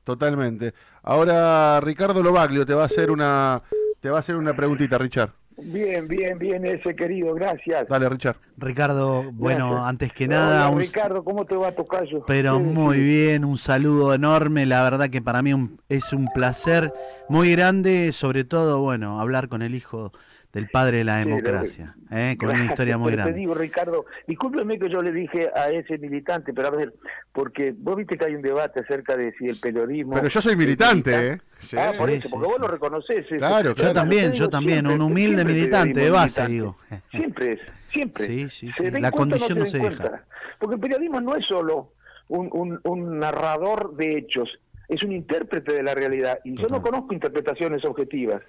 Totalmente. 0.05 0.73
Ahora 1.03 1.81
Ricardo 1.81 2.23
Lobaglio 2.23 2.65
te 2.65 2.73
va 2.73 2.83
a 2.83 2.85
hacer 2.85 3.11
una 3.11 3.61
te 3.99 4.09
va 4.09 4.17
a 4.17 4.19
hacer 4.19 4.35
una 4.35 4.55
preguntita, 4.55 4.97
Richard. 4.97 5.31
Bien, 5.57 6.07
bien, 6.07 6.37
bien, 6.37 6.65
ese 6.65 6.95
querido, 6.95 7.33
gracias. 7.33 7.87
Dale, 7.87 8.09
Richard. 8.09 8.35
Ricardo, 8.57 9.31
bueno, 9.31 9.85
antes 9.85 10.11
que 10.13 10.27
nada. 10.27 10.69
Ricardo, 10.69 11.23
¿cómo 11.23 11.45
te 11.45 11.55
va 11.55 11.69
a 11.69 11.71
tocar 11.71 12.05
yo? 12.05 12.23
Pero 12.25 12.59
muy 12.59 12.99
bien, 12.99 13.45
un 13.45 13.57
saludo 13.57 14.13
enorme. 14.13 14.65
La 14.65 14.83
verdad 14.83 15.09
que 15.09 15.21
para 15.21 15.41
mí 15.41 15.53
es 15.89 16.13
un 16.13 16.27
placer 16.27 16.93
muy 17.29 17.51
grande, 17.51 18.11
sobre 18.11 18.43
todo, 18.43 18.81
bueno, 18.81 19.19
hablar 19.19 19.47
con 19.47 19.61
el 19.61 19.75
hijo 19.75 20.11
del 20.55 20.69
padre 20.69 20.99
de 20.99 21.03
la 21.03 21.17
democracia, 21.17 21.97
¿eh? 22.11 22.37
con 22.39 22.49
una 22.49 22.63
historia 22.63 22.97
muy 22.97 23.11
grande. 23.11 23.33
Te 23.33 23.39
digo, 23.39 23.53
Ricardo, 23.53 24.05
discúlpeme 24.25 24.79
que 24.79 24.89
yo 24.89 25.01
le 25.01 25.11
dije 25.11 25.49
a 25.53 25.69
ese 25.69 25.97
militante, 25.97 26.53
pero 26.53 26.69
a 26.69 26.71
ver, 26.71 26.93
porque 27.33 27.75
vos 27.77 27.97
viste 27.97 28.17
que 28.17 28.23
hay 28.23 28.35
un 28.35 28.41
debate 28.41 28.79
acerca 28.79 29.17
de 29.17 29.33
si 29.33 29.49
el 29.49 29.57
periodismo... 29.57 30.13
Pero 30.13 30.29
yo 30.29 30.41
soy 30.41 30.55
militante, 30.55 31.27
¿eh? 31.27 31.41
ah, 31.77 31.91
por 31.97 32.09
eso, 32.09 32.29
porque 32.29 32.47
vos 32.47 32.57
lo 32.57 32.69
reconoces. 32.69 33.27
Claro, 33.27 33.75
yo 33.75 33.91
también, 33.91 34.31
yo 34.31 34.47
también, 34.47 34.87
un 34.87 35.01
humilde 35.01 35.43
militante 35.43 35.99
de 35.99 36.09
base, 36.09 36.47
digo. 36.47 36.77
Siempre 37.11 37.51
es, 37.51 37.59
siempre. 37.91 38.25
Sí, 38.25 38.49
sí, 38.49 38.71
sí. 38.71 38.91
La 38.91 39.11
condición 39.11 39.59
no, 39.59 39.65
se 39.65 39.79
deja. 39.79 40.23
Porque 40.57 40.75
el 40.75 40.79
periodismo 40.79 41.19
no 41.19 41.35
es 41.35 41.45
solo 41.45 41.91
un, 42.29 42.47
un, 42.53 42.79
un 42.83 43.19
narrador 43.19 43.93
de 43.97 44.19
hechos, 44.19 44.57
es 44.87 45.03
un 45.03 45.11
intérprete 45.11 45.73
de 45.73 45.83
la 45.83 45.93
realidad. 45.93 46.39
Y 46.45 46.55
yo 46.55 46.69
no 46.69 46.81
conozco 46.81 47.13
interpretaciones 47.13 47.83
objetivas. 47.83 48.41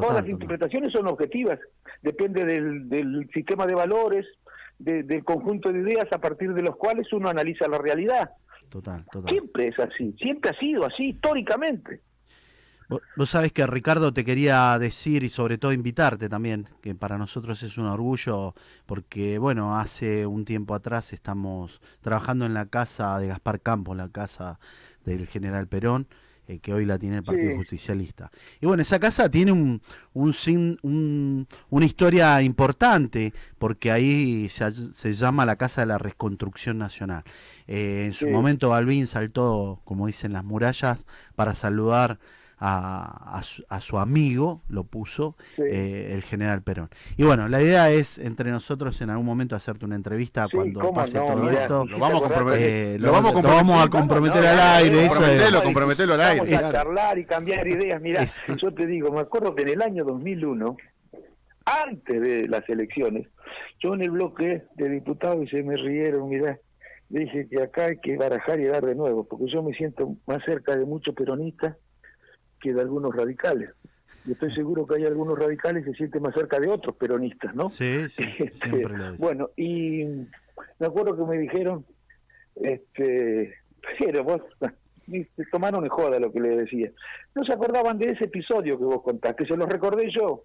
Todas 0.00 0.22
las 0.22 0.28
interpretaciones 0.28 0.92
son 0.92 1.06
objetivas, 1.08 1.58
depende 2.02 2.44
del, 2.44 3.28
sistema 3.32 3.66
de 3.66 3.74
valores, 3.74 4.26
del 4.78 5.24
conjunto 5.24 5.72
de 5.72 5.80
ideas 5.80 6.06
a 6.12 6.20
partir 6.20 6.54
de 6.54 6.62
los 6.62 6.76
cuales 6.76 7.12
uno 7.12 7.28
analiza 7.28 7.68
la 7.68 7.78
realidad. 7.78 8.30
Total, 8.68 9.04
total. 9.10 9.30
Siempre 9.30 9.68
es 9.68 9.78
así, 9.78 10.14
siempre 10.20 10.50
ha 10.50 10.58
sido 10.58 10.84
así, 10.84 11.10
históricamente. 11.10 12.02
Vos 13.16 13.30
sabés 13.30 13.52
que 13.52 13.66
Ricardo 13.66 14.14
te 14.14 14.24
quería 14.24 14.78
decir 14.78 15.22
y 15.22 15.28
sobre 15.28 15.58
todo 15.58 15.72
invitarte 15.72 16.30
también, 16.30 16.68
que 16.80 16.94
para 16.94 17.18
nosotros 17.18 17.62
es 17.62 17.76
un 17.76 17.86
orgullo 17.86 18.54
porque, 18.86 19.38
bueno, 19.38 19.78
hace 19.78 20.26
un 20.26 20.46
tiempo 20.46 20.74
atrás 20.74 21.12
estamos 21.12 21.82
trabajando 22.00 22.46
en 22.46 22.54
la 22.54 22.66
casa 22.66 23.18
de 23.18 23.28
Gaspar 23.28 23.60
Campos, 23.60 23.94
la 23.94 24.08
casa 24.08 24.58
del 25.04 25.26
general 25.26 25.68
Perón, 25.68 26.08
eh, 26.48 26.60
que 26.60 26.72
hoy 26.72 26.86
la 26.86 26.98
tiene 26.98 27.18
el 27.18 27.22
Partido 27.22 27.54
Justicialista. 27.56 28.30
Y 28.58 28.66
bueno, 28.66 28.80
esa 28.80 28.98
casa 28.98 29.30
tiene 29.30 29.52
un, 29.52 29.82
un, 30.14 31.46
una 31.68 31.84
historia 31.84 32.40
importante, 32.40 33.34
porque 33.58 33.92
ahí 33.92 34.48
se, 34.48 35.12
llama 35.12 35.44
la 35.44 35.56
Casa 35.56 35.82
de 35.82 35.88
la 35.88 35.98
Reconstrucción 35.98 36.78
Nacional. 36.78 37.22
Eh, 37.66 38.04
en 38.06 38.14
su 38.14 38.28
momento 38.28 38.70
Balbín 38.70 39.06
saltó, 39.06 39.82
como 39.84 40.06
dicen 40.06 40.32
las 40.32 40.42
murallas, 40.42 41.04
para 41.36 41.54
saludar 41.54 42.18
a, 42.60 43.40
a, 43.68 43.80
su, 43.80 43.98
amigo, 43.98 44.62
lo 44.68 44.84
puso 44.84 45.36
eh, 45.58 46.10
el 46.12 46.22
general 46.22 46.62
Perón. 46.62 46.90
Y 47.16 47.22
bueno, 47.22 47.48
la 47.48 47.62
idea 47.62 47.90
es 47.90 48.18
entre 48.18 48.50
nosotros 48.50 49.00
en 49.00 49.10
algún 49.10 49.26
momento 49.26 49.54
hacerte 49.54 49.84
una 49.84 49.94
entrevista 49.94 50.46
cuando 50.50 50.92
pase 50.92 51.18
todo 51.18 51.50
esto. 51.50 51.84
Lo 51.86 51.98
vamos 51.98 52.22
a 52.22 52.24
comprometer, 52.24 52.62
eh, 52.62 52.98
lo, 52.98 53.12
vamos 53.12 53.30
a 53.84 53.88
comprometer, 53.88 54.46
al 54.46 54.60
aire. 54.60 55.06
Eso 55.06 55.62
comprometelo, 55.62 56.14
al 56.14 56.20
aire. 56.20 56.40
Vamos 56.40 56.64
a 56.64 56.72
charlar 56.72 57.18
y 57.18 57.24
cambiar 57.24 57.66
ideas. 57.66 58.00
Mira, 58.00 58.26
yo 58.60 58.74
te 58.74 58.86
digo, 58.86 59.12
me 59.12 59.20
acuerdo 59.20 59.54
que 59.54 59.62
en 59.62 59.68
el 59.68 59.82
año 59.82 60.04
2001, 60.04 60.76
antes 61.64 62.20
de 62.20 62.48
las 62.48 62.68
elecciones, 62.68 63.28
yo 63.78 63.94
en 63.94 64.02
el 64.02 64.10
bloque 64.10 64.64
de 64.74 64.88
diputados 64.88 65.44
y 65.44 65.48
se 65.48 65.62
me 65.62 65.76
rieron, 65.76 66.28
mira, 66.28 66.58
dije 67.08 67.46
que 67.48 67.62
acá 67.62 67.86
hay 67.86 67.98
que 67.98 68.16
barajar 68.16 68.58
y 68.58 68.64
dar 68.64 68.84
de 68.84 68.96
nuevo, 68.96 69.24
porque 69.24 69.46
yo 69.46 69.62
me 69.62 69.74
siento 69.74 70.16
más 70.26 70.42
cerca 70.44 70.76
de 70.76 70.84
muchos 70.84 71.14
peronistas 71.14 71.76
que 72.60 72.72
de 72.72 72.80
algunos 72.80 73.14
radicales. 73.14 73.70
Y 74.26 74.32
estoy 74.32 74.54
seguro 74.54 74.86
que 74.86 74.96
hay 74.96 75.04
algunos 75.06 75.38
radicales 75.38 75.84
que 75.84 75.92
se 75.92 75.98
sienten 75.98 76.22
más 76.22 76.34
cerca 76.34 76.60
de 76.60 76.68
otros 76.68 76.96
peronistas, 76.96 77.54
¿no? 77.54 77.68
Sí, 77.68 78.08
sí, 78.08 78.22
este, 78.38 78.86
Bueno, 79.18 79.50
y 79.56 80.04
me 80.78 80.86
acuerdo 80.86 81.16
que 81.16 81.24
me 81.24 81.38
dijeron, 81.38 81.86
este, 82.56 83.54
pero 83.98 84.24
vos 84.24 84.42
tomaron 85.52 85.84
en 85.84 85.90
joda 85.90 86.18
lo 86.18 86.32
que 86.32 86.40
le 86.40 86.56
decía. 86.56 86.90
No 87.34 87.44
se 87.44 87.52
acordaban 87.52 87.98
de 87.98 88.12
ese 88.12 88.24
episodio 88.24 88.78
que 88.78 88.84
vos 88.84 89.02
contaste, 89.02 89.44
que 89.44 89.48
se 89.48 89.56
lo 89.56 89.66
recordé 89.66 90.10
yo, 90.10 90.44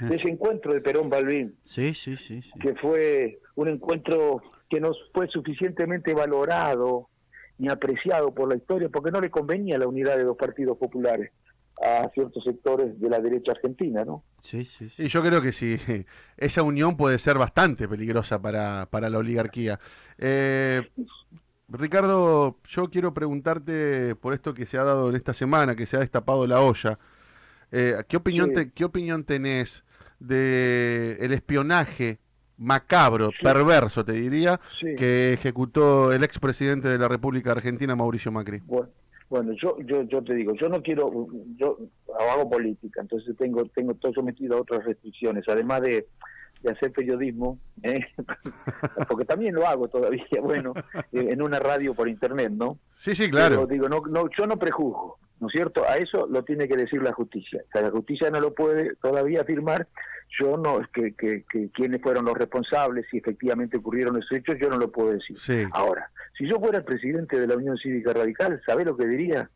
de 0.00 0.16
ese 0.16 0.28
encuentro 0.30 0.74
de 0.74 0.80
Perón 0.80 1.08
Balbín. 1.08 1.56
Sí, 1.62 1.94
sí, 1.94 2.16
sí, 2.16 2.42
sí. 2.42 2.58
Que 2.58 2.74
fue 2.74 3.38
un 3.54 3.68
encuentro 3.68 4.42
que 4.68 4.80
no 4.80 4.92
fue 5.14 5.28
suficientemente 5.28 6.12
valorado 6.12 7.08
ni 7.58 7.68
apreciado 7.68 8.32
por 8.32 8.48
la 8.48 8.56
historia, 8.56 8.88
porque 8.88 9.10
no 9.10 9.20
le 9.20 9.30
convenía 9.30 9.78
la 9.78 9.86
unidad 9.86 10.16
de 10.16 10.24
dos 10.24 10.36
partidos 10.36 10.78
populares 10.78 11.32
a 11.80 12.08
ciertos 12.12 12.42
sectores 12.42 12.98
de 13.00 13.08
la 13.08 13.20
derecha 13.20 13.52
argentina, 13.52 14.04
¿no? 14.04 14.24
Sí, 14.40 14.64
sí, 14.64 14.88
sí. 14.88 15.04
Y 15.04 15.08
yo 15.08 15.22
creo 15.22 15.40
que 15.40 15.52
sí, 15.52 15.76
esa 16.36 16.62
unión 16.62 16.96
puede 16.96 17.18
ser 17.18 17.38
bastante 17.38 17.88
peligrosa 17.88 18.40
para, 18.40 18.86
para 18.90 19.08
la 19.08 19.18
oligarquía. 19.18 19.78
Eh, 20.18 20.82
Ricardo, 21.68 22.58
yo 22.66 22.90
quiero 22.90 23.12
preguntarte 23.12 24.14
por 24.16 24.32
esto 24.32 24.54
que 24.54 24.66
se 24.66 24.78
ha 24.78 24.84
dado 24.84 25.10
en 25.10 25.16
esta 25.16 25.34
semana, 25.34 25.76
que 25.76 25.86
se 25.86 25.96
ha 25.96 26.00
destapado 26.00 26.46
la 26.46 26.60
olla. 26.60 26.98
Eh, 27.70 27.94
¿qué, 28.08 28.16
opinión 28.16 28.52
¿Qué 28.74 28.84
opinión 28.84 29.24
tenés 29.24 29.84
de 30.18 31.18
el 31.20 31.32
espionaje 31.32 32.18
macabro, 32.58 33.30
perverso, 33.40 34.04
te 34.04 34.12
diría, 34.12 34.60
que 34.80 35.32
ejecutó 35.32 36.12
el 36.12 36.24
expresidente 36.24 36.88
de 36.88 36.98
la 36.98 37.08
República 37.08 37.52
Argentina, 37.52 37.94
Mauricio 37.96 38.32
Macri. 38.32 38.60
Bueno, 39.30 39.52
yo, 39.60 39.76
yo, 39.80 40.02
yo 40.02 40.22
te 40.24 40.34
digo, 40.34 40.54
yo 40.54 40.68
no 40.68 40.82
quiero, 40.82 41.28
yo 41.56 41.78
hago 42.18 42.48
política, 42.48 43.02
entonces 43.02 43.36
tengo, 43.36 43.64
tengo 43.66 43.94
todo 43.94 44.12
sometido 44.14 44.56
a 44.56 44.60
otras 44.62 44.84
restricciones, 44.84 45.44
además 45.48 45.82
de, 45.82 46.06
hacer 46.68 46.92
periodismo, 46.92 47.58
¿eh? 47.82 48.00
porque 49.08 49.24
también 49.24 49.54
lo 49.54 49.66
hago 49.66 49.88
todavía, 49.88 50.24
bueno, 50.42 50.72
en 51.12 51.42
una 51.42 51.60
radio 51.60 51.94
por 51.94 52.08
internet, 52.08 52.50
¿no? 52.50 52.78
Sí, 52.96 53.14
sí, 53.14 53.30
claro. 53.30 53.66
digo, 53.66 53.88
no, 53.88 54.00
no, 54.08 54.28
yo 54.36 54.46
no 54.46 54.58
prejuzgo, 54.58 55.18
¿no 55.40 55.48
es 55.48 55.52
cierto? 55.52 55.84
A 55.86 55.98
eso 55.98 56.26
lo 56.26 56.42
tiene 56.42 56.66
que 56.66 56.76
decir 56.76 57.02
la 57.02 57.12
justicia. 57.12 57.62
O 57.74 57.80
la 57.80 57.90
justicia 57.90 58.30
no 58.30 58.40
lo 58.40 58.54
puede 58.54 58.96
todavía 58.96 59.42
afirmar, 59.42 59.86
yo 60.38 60.56
no, 60.56 60.80
que, 60.92 61.14
que, 61.14 61.44
que 61.50 61.70
quiénes 61.70 62.02
fueron 62.02 62.24
los 62.24 62.34
responsables, 62.34 63.06
si 63.10 63.18
efectivamente 63.18 63.76
ocurrieron 63.76 64.16
esos 64.16 64.32
hechos, 64.32 64.56
yo 64.60 64.68
no 64.68 64.76
lo 64.76 64.90
puedo 64.90 65.12
decir. 65.12 65.68
Ahora, 65.72 66.10
si 66.36 66.46
yo 66.46 66.58
fuera 66.58 66.78
el 66.78 66.84
presidente 66.84 67.38
de 67.38 67.46
la 67.46 67.56
Unión 67.56 67.76
Cívica 67.78 68.12
Radical, 68.12 68.60
¿sabe 68.66 68.84
lo 68.84 68.96
que 68.96 69.06
diría? 69.06 69.50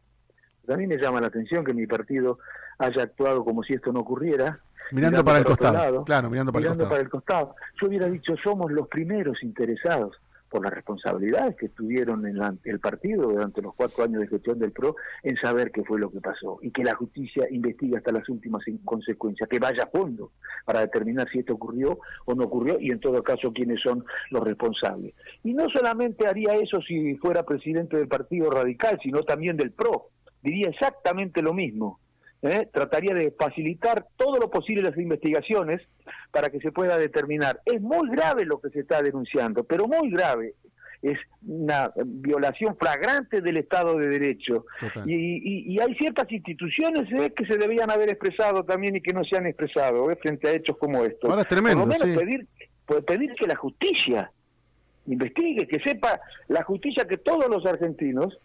A 0.68 0.76
mí 0.76 0.86
me 0.86 0.96
llama 0.96 1.20
la 1.20 1.26
atención 1.26 1.64
que 1.64 1.74
mi 1.74 1.86
partido 1.86 2.38
haya 2.78 3.02
actuado 3.02 3.44
como 3.44 3.62
si 3.62 3.74
esto 3.74 3.92
no 3.92 4.00
ocurriera. 4.00 4.58
Mirando, 4.92 5.24
para 5.24 5.38
el 5.38 5.44
costado. 5.44 6.04
claro, 6.04 6.30
mirando, 6.30 6.52
para, 6.52 6.64
el 6.64 6.68
costado. 6.70 6.88
para 6.88 7.02
el 7.02 7.08
costado. 7.08 7.54
Yo 7.80 7.88
hubiera 7.88 8.06
dicho, 8.06 8.34
somos 8.42 8.70
los 8.70 8.88
primeros 8.88 9.42
interesados 9.42 10.16
por 10.52 10.62
las 10.62 10.74
responsabilidades 10.74 11.56
que 11.56 11.70
tuvieron 11.70 12.26
en 12.26 12.36
el 12.64 12.78
partido 12.78 13.30
durante 13.30 13.62
los 13.62 13.74
cuatro 13.74 14.04
años 14.04 14.20
de 14.20 14.28
gestión 14.28 14.58
del 14.58 14.70
PRO 14.72 14.96
en 15.22 15.34
saber 15.38 15.72
qué 15.72 15.82
fue 15.82 15.98
lo 15.98 16.10
que 16.10 16.20
pasó 16.20 16.58
y 16.60 16.70
que 16.70 16.84
la 16.84 16.94
justicia 16.94 17.46
investigue 17.50 17.96
hasta 17.96 18.12
las 18.12 18.28
últimas 18.28 18.62
consecuencias, 18.84 19.48
que 19.48 19.58
vaya 19.58 19.84
a 19.84 19.86
fondo 19.86 20.32
para 20.66 20.80
determinar 20.80 21.26
si 21.30 21.38
esto 21.38 21.54
ocurrió 21.54 21.98
o 22.26 22.34
no 22.34 22.44
ocurrió 22.44 22.78
y 22.78 22.90
en 22.90 23.00
todo 23.00 23.22
caso 23.22 23.50
quiénes 23.52 23.80
son 23.80 24.04
los 24.30 24.44
responsables. 24.44 25.14
Y 25.42 25.54
no 25.54 25.70
solamente 25.70 26.28
haría 26.28 26.52
eso 26.54 26.82
si 26.82 27.16
fuera 27.16 27.44
presidente 27.44 27.96
del 27.96 28.08
Partido 28.08 28.50
Radical, 28.50 28.98
sino 29.02 29.22
también 29.22 29.56
del 29.56 29.72
PRO. 29.72 30.10
Diría 30.42 30.68
exactamente 30.68 31.40
lo 31.40 31.54
mismo. 31.54 32.01
¿Eh? 32.42 32.68
trataría 32.72 33.14
de 33.14 33.30
facilitar 33.38 34.06
todo 34.16 34.38
lo 34.38 34.50
posible 34.50 34.82
las 34.82 34.98
investigaciones 34.98 35.80
para 36.30 36.50
que 36.50 36.60
se 36.60 36.72
pueda 36.72 36.98
determinar. 36.98 37.60
Es 37.64 37.80
muy 37.80 38.10
grave 38.10 38.44
lo 38.44 38.60
que 38.60 38.70
se 38.70 38.80
está 38.80 39.02
denunciando, 39.02 39.64
pero 39.64 39.86
muy 39.86 40.10
grave. 40.10 40.54
Es 41.00 41.18
una 41.44 41.92
violación 41.96 42.76
flagrante 42.76 43.40
del 43.40 43.56
Estado 43.56 43.96
de 43.96 44.06
Derecho. 44.06 44.66
Y, 45.04 45.78
hay 45.80 45.94
ciertas 45.96 46.30
instituciones 46.30 47.10
¿eh? 47.12 47.32
que 47.34 47.44
se 47.44 47.58
debían 47.58 47.90
haber 47.90 48.08
expresado 48.08 48.64
también 48.64 48.94
y 48.94 49.00
que 49.00 49.12
no 49.12 49.24
se 49.24 49.36
han 49.36 49.46
expresado 49.46 50.10
¿eh? 50.12 50.16
frente 50.22 50.48
a 50.48 50.52
hechos 50.52 50.76
como 50.78 51.04
estos. 51.04 51.28
Ahora 51.28 51.42
es 51.42 51.48
tremendo. 51.48 51.84
Por 51.84 51.98
lo 51.98 52.04
menos 52.06 52.22
pedir, 52.22 52.46
pues, 52.86 53.04
pedir 53.04 53.34
que 53.34 53.48
la 53.48 53.56
justicia 53.56 54.30
investigue, 55.06 55.66
que 55.66 55.80
sepa 55.80 56.20
la 56.46 56.62
justicia 56.62 57.04
que 57.08 57.16
todos 57.16 57.48
los 57.48 57.66
argentinos 57.66 58.38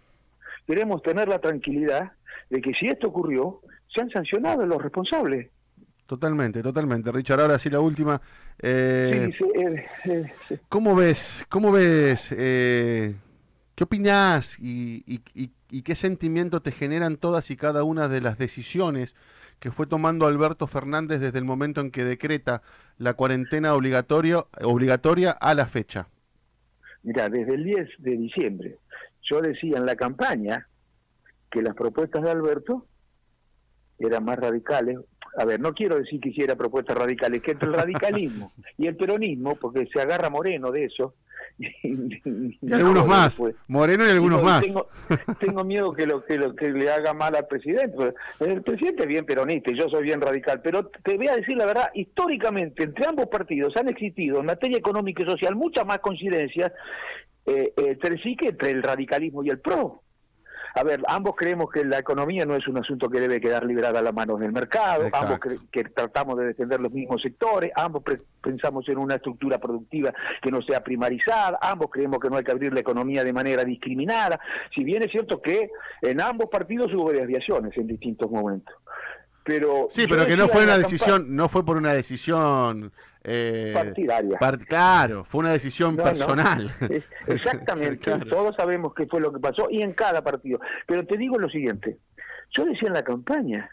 queremos 0.65 1.03
tener 1.03 1.27
la 1.27 1.37
tranquilidad 1.37 2.11
de 2.49 2.61
que 2.61 2.73
si 2.73 2.87
esto 2.87 3.09
ocurrió, 3.09 3.61
se 3.93 4.01
han 4.01 4.09
sancionado 4.09 4.65
los 4.65 4.81
responsables. 4.81 5.49
Totalmente, 6.07 6.63
totalmente. 6.63 7.11
Richard, 7.11 7.41
ahora 7.41 7.59
sí 7.59 7.69
la 7.69 7.81
última. 7.81 8.21
Eh, 8.59 9.29
eh, 10.05 10.31
¿Cómo 10.69 10.95
ves, 10.95 11.45
cómo 11.49 11.71
ves, 11.71 12.33
eh, 12.35 13.13
qué 13.75 13.83
opinás 13.83 14.57
y, 14.57 15.03
y, 15.05 15.81
qué 15.81 15.95
sentimiento 15.95 16.61
te 16.61 16.71
generan 16.71 17.17
todas 17.17 17.51
y 17.51 17.57
cada 17.57 17.83
una 17.83 18.07
de 18.07 18.21
las 18.21 18.37
decisiones 18.37 19.15
que 19.59 19.69
fue 19.69 19.85
tomando 19.85 20.27
Alberto 20.27 20.65
Fernández 20.65 21.19
desde 21.19 21.39
el 21.39 21.45
momento 21.45 21.81
en 21.81 21.91
que 21.91 22.05
decreta 22.05 22.61
la 22.97 23.13
cuarentena 23.13 23.73
obligatorio, 23.73 24.47
obligatoria 24.61 25.31
a 25.31 25.53
la 25.53 25.65
fecha? 25.65 26.07
Mira, 27.03 27.27
desde 27.27 27.53
el 27.53 27.63
10 27.65 27.89
de 27.99 28.11
diciembre, 28.17 28.77
yo 29.21 29.41
decía 29.41 29.77
en 29.77 29.85
la 29.85 29.95
campaña 29.95 30.67
que 31.51 31.61
las 31.61 31.75
propuestas 31.75 32.23
de 32.23 32.31
Alberto 32.31 32.85
eran 33.99 34.25
más 34.25 34.37
radicales. 34.37 34.97
A 35.37 35.45
ver, 35.45 35.59
no 35.59 35.73
quiero 35.73 35.97
decir 35.97 36.19
que 36.19 36.29
hiciera 36.29 36.55
propuestas 36.55 36.97
radicales, 36.97 37.41
que 37.41 37.51
entre 37.51 37.69
el 37.69 37.75
radicalismo 37.75 38.51
y 38.77 38.87
el 38.87 38.95
peronismo, 38.95 39.55
porque 39.55 39.87
se 39.91 40.01
agarra 40.01 40.29
Moreno 40.29 40.71
de 40.71 40.85
eso. 40.85 41.13
Y, 41.59 42.71
algunos 42.71 43.07
más, 43.07 43.41
Moreno 43.67 44.05
y 44.05 44.09
algunos 44.09 44.43
más. 44.43 44.63
Tengo, 45.39 45.63
miedo 45.63 45.91
que 45.93 46.05
lo, 46.05 46.23
que 46.23 46.37
lo 46.37 46.55
que 46.55 46.69
le 46.69 46.89
haga 46.91 47.13
mal 47.13 47.35
al 47.35 47.47
presidente. 47.47 48.13
El 48.39 48.61
presidente 48.61 49.03
es 49.03 49.07
bien 49.07 49.25
peronista 49.25 49.71
y 49.71 49.77
yo 49.77 49.89
soy 49.89 50.03
bien 50.03 50.21
radical, 50.21 50.61
pero 50.61 50.85
te 50.85 51.17
voy 51.17 51.27
a 51.27 51.35
decir 51.35 51.57
la 51.57 51.65
verdad, 51.65 51.89
históricamente 51.95 52.83
entre 52.83 53.07
ambos 53.07 53.27
partidos 53.27 53.75
han 53.75 53.89
existido 53.89 54.39
en 54.39 54.45
materia 54.45 54.77
económica 54.77 55.23
y 55.23 55.29
social 55.29 55.55
muchas 55.55 55.85
más 55.85 55.99
coincidencias 55.99 56.71
eh, 57.45 57.73
eh, 57.75 57.97
que 58.39 58.49
entre 58.49 58.71
el 58.71 58.83
radicalismo 58.83 59.43
y 59.43 59.49
el 59.49 59.59
PRO 59.59 60.03
a 60.77 60.83
ver, 60.83 61.01
ambos 61.07 61.35
creemos 61.35 61.69
que 61.71 61.83
la 61.83 61.99
economía 61.99 62.45
no 62.45 62.55
es 62.55 62.67
un 62.67 62.77
asunto 62.77 63.09
que 63.09 63.19
debe 63.19 63.41
quedar 63.41 63.65
liberada 63.65 63.99
a 63.99 64.03
las 64.03 64.13
manos 64.13 64.39
del 64.39 64.51
mercado, 64.51 65.09
ambos 65.11 65.39
que 65.71 65.83
tratamos 65.85 66.37
de 66.37 66.45
defender 66.45 66.79
los 66.79 66.91
mismos 66.91 67.21
sectores, 67.21 67.71
ambos 67.75 68.03
pensamos 68.41 68.87
en 68.87 68.97
una 68.97 69.15
estructura 69.15 69.57
productiva 69.57 70.13
que 70.41 70.51
no 70.51 70.61
sea 70.61 70.83
primarizada, 70.83 71.57
ambos 71.61 71.89
creemos 71.91 72.19
que 72.19 72.29
no 72.29 72.37
hay 72.37 72.43
que 72.43 72.51
abrir 72.51 72.73
la 72.73 72.81
economía 72.81 73.23
de 73.23 73.33
manera 73.33 73.63
discriminada, 73.63 74.39
si 74.73 74.83
bien 74.83 75.01
es 75.01 75.11
cierto 75.11 75.41
que 75.41 75.71
en 76.01 76.21
ambos 76.21 76.47
partidos 76.49 76.93
hubo 76.93 77.11
desviaciones 77.11 77.75
en 77.77 77.87
distintos 77.87 78.29
momentos. 78.29 78.75
Pero 79.43 79.87
sí, 79.89 80.05
pero 80.09 80.25
que 80.27 80.35
no 80.35 80.47
fue 80.49 80.63
una 80.63 80.77
decisión, 80.77 81.35
no 81.35 81.47
fue 81.47 81.65
por 81.65 81.77
una 81.77 81.93
decisión 81.93 82.91
eh, 83.29 83.71
partidaria. 83.73 84.39
claro, 84.67 85.25
fue 85.25 85.39
una 85.39 85.51
decisión 85.51 85.97
personal. 85.97 86.71
exactamente, 87.27 88.17
todos 88.29 88.55
sabemos 88.55 88.93
qué 88.95 89.05
fue 89.05 89.19
lo 89.19 89.33
que 89.33 89.39
pasó 89.39 89.67
y 89.69 89.81
en 89.81 89.91
cada 89.91 90.23
partido. 90.23 90.61
Pero 90.85 91.05
te 91.05 91.17
digo 91.17 91.37
lo 91.37 91.49
siguiente, 91.49 91.97
yo 92.55 92.63
decía 92.63 92.87
en 92.87 92.93
la 92.93 93.03
campaña 93.03 93.69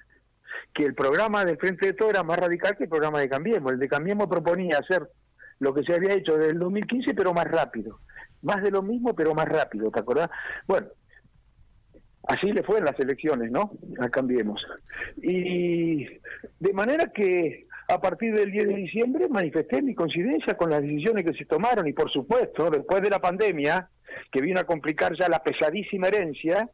que 0.75 0.85
el 0.85 0.95
programa 0.95 1.45
de 1.45 1.57
Frente 1.57 1.87
de 1.87 1.93
Todo 1.93 2.11
era 2.11 2.25
más 2.25 2.37
radical 2.37 2.77
que 2.77 2.85
el 2.85 2.91
programa 2.91 3.21
de 3.21 3.29
Cambiemos. 3.29 3.73
El 3.73 3.79
de 3.79 3.89
Cambiemos 3.89 4.27
proponía 4.27 4.79
hacer 4.79 5.09
lo 5.61 5.73
que 5.73 5.85
se 5.85 5.95
había 5.95 6.15
hecho 6.15 6.37
desde 6.37 6.51
el 6.51 6.59
2015, 6.59 7.15
pero 7.15 7.33
más 7.33 7.47
rápido. 7.47 8.01
Más 8.43 8.61
de 8.61 8.73
lo 8.73 8.83
mismo, 8.83 9.15
pero 9.15 9.35
más 9.35 9.47
rápido, 9.47 9.89
¿te 9.93 10.01
acordás? 10.01 10.31
Bueno, 10.67 10.89
así 12.27 12.51
le 12.51 12.65
fue 12.65 12.79
en 12.79 12.87
las 12.87 12.99
elecciones, 12.99 13.53
¿no? 13.53 13.71
A 14.01 14.09
Cambiemos. 14.09 14.67
Y 15.17 16.07
de 16.59 16.73
manera 16.73 17.13
que 17.15 17.69
a 17.89 18.01
partir 18.01 18.35
del 18.35 18.51
10 18.51 18.69
de 18.69 18.75
diciembre 18.75 19.29
manifesté 19.29 19.83
mi 19.83 19.95
coincidencia 19.95 20.57
con 20.57 20.71
las 20.71 20.83
decisiones 20.83 21.25
que 21.25 21.35
se 21.35 21.45
tomaron 21.45 21.87
y 21.87 21.93
por 21.93 22.11
supuesto, 22.11 22.71
después 22.71 23.03
de 23.03 23.11
la 23.11 23.21
pandemia, 23.21 23.89
que 24.31 24.41
vino 24.41 24.61
a 24.61 24.65
complicar 24.65 25.17
ya 25.19 25.29
la 25.29 25.43
pesadísima 25.43 26.09
herencia, 26.09 26.69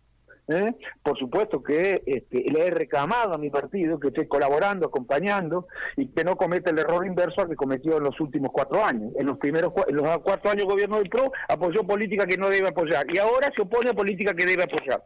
¿eh? 0.48 0.74
por 1.02 1.18
supuesto 1.18 1.62
que 1.62 2.02
este, 2.06 2.44
le 2.50 2.66
he 2.66 2.70
reclamado 2.70 3.34
a 3.34 3.38
mi 3.38 3.50
partido 3.50 3.98
que 3.98 4.08
esté 4.08 4.28
colaborando, 4.28 4.86
acompañando 4.86 5.66
y 5.96 6.08
que 6.08 6.24
no 6.24 6.36
cometa 6.36 6.70
el 6.70 6.78
error 6.78 7.06
inverso 7.06 7.40
al 7.40 7.48
que 7.48 7.56
cometió 7.56 7.98
en 7.98 8.04
los 8.04 8.20
últimos 8.20 8.50
cuatro 8.52 8.84
años. 8.84 9.12
En 9.18 9.26
los 9.26 9.38
primeros 9.38 9.72
en 9.88 9.96
los 9.96 10.18
cuatro 10.18 10.50
años 10.50 10.66
gobierno 10.66 10.98
del 10.98 11.08
PRO 11.08 11.32
apoyó 11.48 11.84
política 11.84 12.26
que 12.26 12.36
no 12.36 12.48
debe 12.48 12.68
apoyar 12.68 13.06
y 13.12 13.18
ahora 13.18 13.50
se 13.54 13.62
opone 13.62 13.90
a 13.90 13.94
política 13.94 14.34
que 14.34 14.46
debe 14.46 14.64
apoyar. 14.64 15.02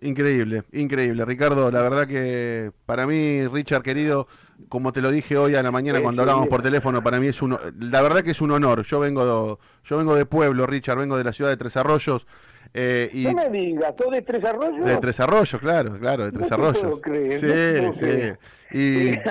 Increíble, 0.00 0.62
increíble. 0.72 1.24
Ricardo, 1.24 1.70
la 1.72 1.82
verdad 1.82 2.06
que 2.06 2.70
para 2.86 3.06
mí, 3.06 3.46
Richard, 3.48 3.82
querido, 3.82 4.28
como 4.68 4.92
te 4.92 5.00
lo 5.00 5.10
dije 5.10 5.36
hoy 5.36 5.54
a 5.54 5.62
la 5.62 5.70
mañana 5.70 6.00
cuando 6.00 6.22
hablábamos 6.22 6.48
por 6.48 6.62
teléfono, 6.62 7.02
para 7.02 7.20
mí 7.20 7.28
es 7.28 7.40
un, 7.42 7.56
la 7.78 8.02
verdad 8.02 8.22
que 8.22 8.32
es 8.32 8.40
un 8.40 8.50
honor. 8.50 8.82
Yo 8.82 9.00
vengo, 9.00 9.58
yo 9.84 9.96
vengo 9.96 10.14
de 10.14 10.26
pueblo, 10.26 10.66
Richard, 10.66 10.98
vengo 10.98 11.16
de 11.16 11.24
la 11.24 11.32
ciudad 11.32 11.50
de 11.50 11.56
Tres 11.56 11.76
Arroyos. 11.76 12.26
Eh, 12.74 13.08
y 13.12 13.24
no 13.24 13.32
me 13.32 13.48
digas, 13.48 13.96
¿tú 13.96 14.10
de 14.10 14.22
Tres 14.22 14.44
Arroyos? 14.44 14.84
De 14.84 14.96
Tres 14.98 15.20
Arroyos, 15.20 15.60
claro, 15.60 15.98
claro, 15.98 16.26
de 16.26 16.32
Tres 16.32 16.52
Arroyos. 16.52 17.00
sí, 17.40 17.92
sí. 17.92 18.76
Y... 18.76 19.12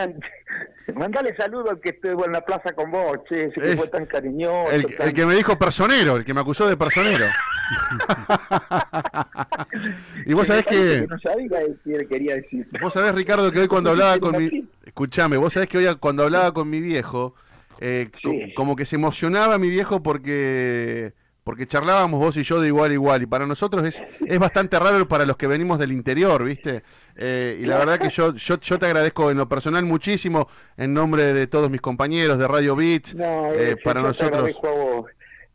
Mandale 0.95 1.35
saludo 1.35 1.71
al 1.71 1.81
que 1.81 1.89
estuvo 1.89 2.25
en 2.25 2.31
la 2.31 2.41
plaza 2.41 2.73
con 2.73 2.89
vos, 2.89 3.17
che, 3.27 3.45
ese 3.45 3.59
que 3.59 3.75
fue 3.75 3.87
tan 3.89 4.05
cariñoso. 4.05 4.71
El, 4.71 5.13
que 5.13 5.25
me 5.25 5.35
dijo 5.35 5.59
personero, 5.59 6.15
el 6.15 6.25
que 6.25 6.33
me 6.33 6.39
acusó 6.39 6.67
de 6.67 6.77
personero. 6.77 7.25
y 10.25 10.33
vos 10.33 10.47
sabés 10.47 10.65
que... 10.65 11.05
No 11.07 11.19
sabía 11.19 11.59
decir, 11.59 12.07
quería 12.07 12.35
decir. 12.35 12.67
Vos 12.81 12.93
sabés, 12.93 13.13
Ricardo, 13.13 13.51
que 13.51 13.59
hoy 13.59 13.67
cuando 13.67 13.91
hablaba 13.91 14.17
con 14.17 14.37
mi... 14.37 14.65
Escuchame, 14.97 15.37
vos 15.37 15.53
sabés 15.53 15.69
que 15.69 15.77
hoy 15.77 15.85
cuando 15.99 16.23
hablaba 16.23 16.51
con 16.55 16.67
mi 16.71 16.79
viejo, 16.79 17.35
eh, 17.79 18.09
como 18.55 18.75
que 18.75 18.83
se 18.83 18.95
emocionaba 18.95 19.59
mi 19.59 19.69
viejo 19.69 20.01
porque 20.01 21.13
porque 21.43 21.67
charlábamos 21.67 22.19
vos 22.19 22.35
y 22.35 22.41
yo 22.41 22.59
de 22.59 22.69
igual 22.69 22.89
a 22.89 22.93
igual, 22.95 23.21
y 23.21 23.27
para 23.27 23.45
nosotros 23.45 23.87
es, 23.87 24.03
es 24.25 24.39
bastante 24.39 24.79
raro 24.79 25.07
para 25.07 25.27
los 25.27 25.37
que 25.37 25.45
venimos 25.45 25.77
del 25.77 25.91
interior, 25.91 26.43
¿viste? 26.43 26.81
Eh, 27.15 27.59
y 27.59 27.67
la 27.67 27.77
verdad 27.77 27.99
que 27.99 28.09
yo, 28.09 28.33
yo, 28.33 28.59
yo 28.59 28.79
te 28.79 28.87
agradezco 28.87 29.29
en 29.29 29.37
lo 29.37 29.47
personal 29.47 29.85
muchísimo, 29.85 30.47
en 30.77 30.95
nombre 30.95 31.31
de 31.31 31.45
todos 31.45 31.69
mis 31.69 31.79
compañeros 31.79 32.39
de 32.39 32.47
Radio 32.47 32.75
Beats, 32.75 33.15
eh, 33.19 33.75
para 33.83 34.01
nosotros. 34.01 34.31
Te 34.31 34.35
agradezco 34.35 34.67
a 34.67 34.71
vos. 34.71 35.11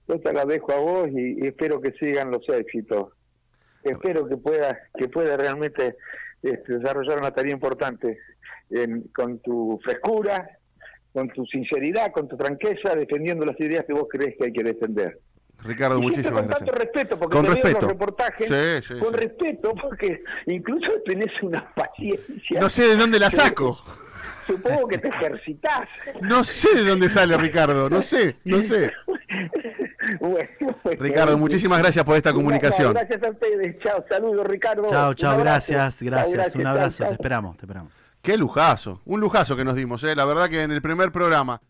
Yo 0.06 0.20
te 0.20 0.28
agradezco 0.28 0.72
a 0.72 0.76
vos 0.76 1.08
y, 1.10 1.44
espero 1.48 1.80
que 1.80 1.90
sigan 1.98 2.30
los 2.30 2.48
éxitos. 2.48 3.08
Espero 3.82 4.28
que 4.28 4.36
pueda, 4.36 4.78
que 4.96 5.08
pueda 5.08 5.36
realmente 5.36 5.96
este, 6.42 6.78
desarrollar 6.78 7.18
una 7.18 7.30
tarea 7.30 7.52
importante 7.52 8.18
con 9.14 9.38
tu 9.40 9.78
frescura, 9.84 10.58
con 11.12 11.28
tu 11.28 11.44
sinceridad, 11.46 12.10
con 12.12 12.26
tu 12.26 12.36
franqueza, 12.36 12.94
defendiendo 12.94 13.44
las 13.44 13.58
ideas 13.60 13.84
que 13.86 13.92
vos 13.92 14.06
crees 14.10 14.34
que 14.38 14.46
hay 14.46 14.52
que 14.52 14.62
defender. 14.62 15.20
Ricardo, 15.64 16.00
muchísimas 16.00 16.46
gracias. 16.46 16.70
Con 16.70 16.78
respeto, 16.80 17.18
porque 17.18 17.36
con 17.36 17.44
te 17.44 17.52
respeto. 17.52 17.80
los 17.80 17.90
reportajes 17.90 18.88
con 18.98 19.12
respeto, 19.12 19.74
porque 19.80 20.24
incluso 20.46 20.92
tenés 21.04 21.30
una 21.42 21.72
paciencia. 21.74 22.60
No 22.60 22.68
sé 22.68 22.88
de 22.88 22.96
dónde 22.96 23.18
la 23.18 23.30
saco. 23.30 23.78
Supongo 24.46 24.88
que 24.88 24.98
te 24.98 25.08
ejercitas. 25.08 25.88
No 26.20 26.44
sé 26.44 26.74
de 26.74 26.84
dónde 26.84 27.08
sale 27.08 27.36
Ricardo, 27.36 27.88
no 27.88 28.02
sé, 28.02 28.36
no 28.44 28.60
sé. 28.60 28.92
Ricardo, 30.98 31.38
muchísimas 31.38 31.78
gracias 31.78 32.04
por 32.04 32.16
esta 32.16 32.32
comunicación. 32.32 32.92
Gracias 32.92 33.22
a 33.22 33.30
ustedes. 33.30 33.78
Chao, 33.80 34.04
saludos, 34.08 34.46
Ricardo. 34.46 34.86
Chao, 34.88 35.14
chao, 35.14 35.38
gracias, 35.38 36.02
gracias. 36.02 36.54
un 36.56 36.66
abrazo, 36.66 37.04
te 37.06 37.12
esperamos, 37.12 37.56
te 37.56 37.66
esperamos. 37.66 37.92
Qué 38.20 38.36
lujazo, 38.36 39.00
un 39.04 39.20
lujazo 39.20 39.56
que 39.56 39.64
nos 39.64 39.74
dimos, 39.74 40.04
¿eh? 40.04 40.14
la 40.14 40.24
verdad 40.24 40.48
que 40.48 40.62
en 40.62 40.70
el 40.70 40.82
primer 40.82 41.10
programa. 41.10 41.60